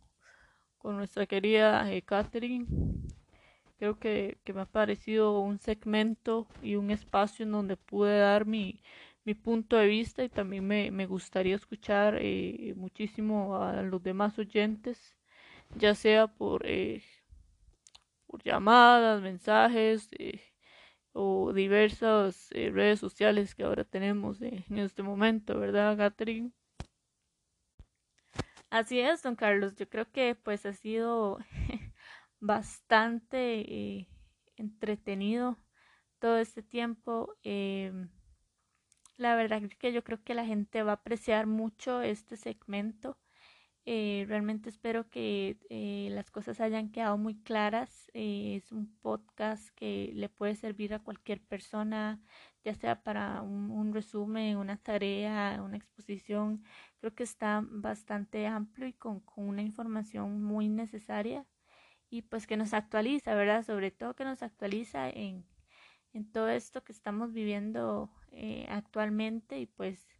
con 0.79 0.97
nuestra 0.97 1.27
querida 1.27 1.91
eh, 1.91 2.01
Catherine. 2.01 2.65
Creo 3.77 3.99
que, 3.99 4.39
me 4.53 4.61
ha 4.61 4.65
parecido 4.65 5.39
un 5.39 5.59
segmento 5.59 6.47
y 6.63 6.75
un 6.75 6.89
espacio 6.91 7.45
en 7.45 7.51
donde 7.51 7.77
pude 7.77 8.17
dar 8.17 8.45
mi, 8.45 8.81
mi 9.23 9.35
punto 9.35 9.77
de 9.77 9.87
vista 9.87 10.23
y 10.23 10.29
también 10.29 10.65
me, 10.67 10.91
me 10.91 11.05
gustaría 11.05 11.55
escuchar 11.55 12.17
eh, 12.19 12.73
muchísimo 12.75 13.57
a 13.57 13.83
los 13.83 14.01
demás 14.01 14.37
oyentes, 14.39 15.15
ya 15.75 15.95
sea 15.95 16.27
por, 16.27 16.65
eh, 16.65 17.03
por 18.27 18.43
llamadas, 18.43 19.21
mensajes 19.21 20.09
o 21.13 21.53
diversas 21.53 22.49
redes 22.51 22.99
sociales 22.99 23.55
que 23.55 23.63
ahora 23.63 23.83
tenemos 23.83 24.41
en 24.41 24.77
este 24.77 25.03
momento, 25.03 25.59
¿verdad, 25.59 25.97
Catherine? 25.97 26.51
Así 28.69 28.99
es, 28.99 29.23
don 29.23 29.35
Carlos. 29.35 29.75
Yo 29.75 29.89
creo 29.89 30.11
que 30.11 30.35
pues 30.35 30.65
ha 30.65 30.73
sido 30.73 31.39
bastante 32.39 33.61
eh, 33.61 34.07
entretenido 34.57 35.57
todo 36.19 36.37
este 36.37 36.61
tiempo. 36.61 37.35
Em, 37.43 38.09
la 39.17 39.35
verdad 39.35 39.63
es 39.63 39.75
que 39.75 39.91
yo 39.91 40.03
creo 40.03 40.23
que 40.23 40.35
la 40.35 40.45
gente 40.45 40.83
va 40.83 40.91
a 40.91 40.95
apreciar 40.95 41.47
mucho 41.47 42.01
este 42.01 42.37
segmento. 42.37 43.17
Eh, 43.91 44.25
realmente 44.27 44.69
espero 44.69 45.09
que 45.09 45.57
eh, 45.71 46.09
las 46.11 46.29
cosas 46.29 46.61
hayan 46.61 46.91
quedado 46.91 47.17
muy 47.17 47.41
claras. 47.41 48.11
es 48.13 48.71
un 48.71 48.95
podcast 49.01 49.67
que 49.75 50.11
le 50.13 50.29
puede 50.29 50.53
servir 50.55 50.93
a 50.93 50.99
cualquier 50.99 51.41
persona, 51.41 52.21
ya 52.63 52.75
sea 52.75 53.01
para 53.01 53.41
un, 53.41 53.91
resumen, 53.91 54.57
una 54.57 54.77
tarea, 54.77 55.59
una 55.63 55.77
exposición 55.77 56.63
Creo 56.99 57.15
que 57.15 57.23
está 57.23 57.63
bastante 57.65 58.45
amplio 58.45 58.87
y 58.87 58.93
con, 58.93 59.23
una 59.35 59.63
información 59.63 60.43
muy 60.43 60.69
necesaria 60.69 61.47
y 62.11 62.21
pues 62.23 62.45
que 62.45 62.57
nos 62.57 62.73
actualiza, 62.75 63.33
¿verdad? 63.33 63.63
Sobre 63.65 63.89
todo 63.89 64.15
que 64.15 64.25
nos 64.25 64.43
actualiza 64.43 65.09
en, 65.09 65.45
todo 66.31 66.49
esto 66.49 66.83
que 66.83 66.91
estamos 66.91 67.33
viviendo 67.33 68.11
eh, 68.31 68.67
actualmente 68.69 69.59
y 69.59 69.65
pues 69.65 70.18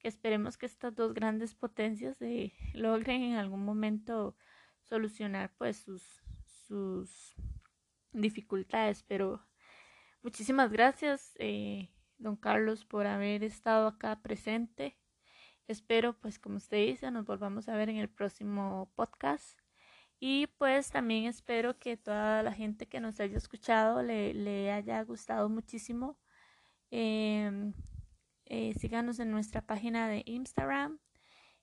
que 0.00 0.08
esperemos 0.08 0.58
que 0.58 0.66
estas 0.66 0.94
dos 0.96 1.14
grandes 1.14 1.54
potencias 1.54 2.20
eh, 2.20 2.52
logren 2.74 3.22
en 3.22 3.34
algún 3.34 3.64
momento 3.64 4.36
solucionar 4.82 5.52
pues 5.56 5.86
sus, 6.66 7.36
dificultades. 8.12 9.04
Pero 9.04 9.46
muchísimas 10.22 10.72
gracias, 10.72 11.34
eh, 11.38 11.90
don 12.18 12.36
Carlos, 12.36 12.84
por 12.84 13.06
haber 13.06 13.44
estado 13.44 13.86
acá 13.86 14.20
presente 14.20 14.96
Espero, 15.70 16.14
pues 16.14 16.40
como 16.40 16.56
usted 16.56 16.78
dice, 16.78 17.12
nos 17.12 17.24
volvamos 17.26 17.68
a 17.68 17.76
ver 17.76 17.90
en 17.90 17.96
el 17.98 18.08
próximo 18.08 18.90
podcast. 18.96 19.56
Y 20.18 20.48
pues 20.58 20.90
también 20.90 21.26
espero 21.26 21.78
que 21.78 21.96
toda 21.96 22.42
la 22.42 22.52
gente 22.52 22.88
que 22.88 22.98
nos 22.98 23.20
haya 23.20 23.36
escuchado 23.36 24.02
le, 24.02 24.72
haya 24.72 25.00
gustado 25.04 25.48
muchísimo. 25.48 26.18
Em, 26.90 27.72
eh, 28.50 28.74
síganos 28.74 29.20
en 29.20 29.30
nuestra 29.30 29.62
página 29.62 30.08
de 30.08 30.24
Instagram 30.26 30.98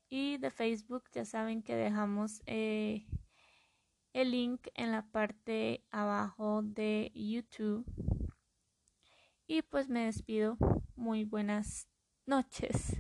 y 0.10 0.38
de 0.38 0.50
Facebook. 0.50 1.04
Ya 1.12 1.26
saben 1.26 1.62
que 1.62 1.76
dejamos 1.76 2.42
eh, 2.46 3.06
el 4.14 4.32
link 4.32 4.68
en 4.74 4.94
la 4.94 5.06
parte 5.12 5.84
abajo 5.92 6.62
de 6.64 7.12
YouTube. 7.14 7.86
Y 9.46 9.64
pues 9.64 9.90
me 9.90 10.06
despido. 10.06 10.58
Muy 10.96 11.26
buenas 11.26 11.88
noches 12.26 12.98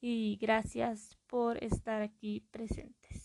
y 0.00 0.38
gracias 0.40 1.16
por 1.26 1.62
estar 1.62 2.02
aquí 2.02 2.40
presentes. 2.50 3.21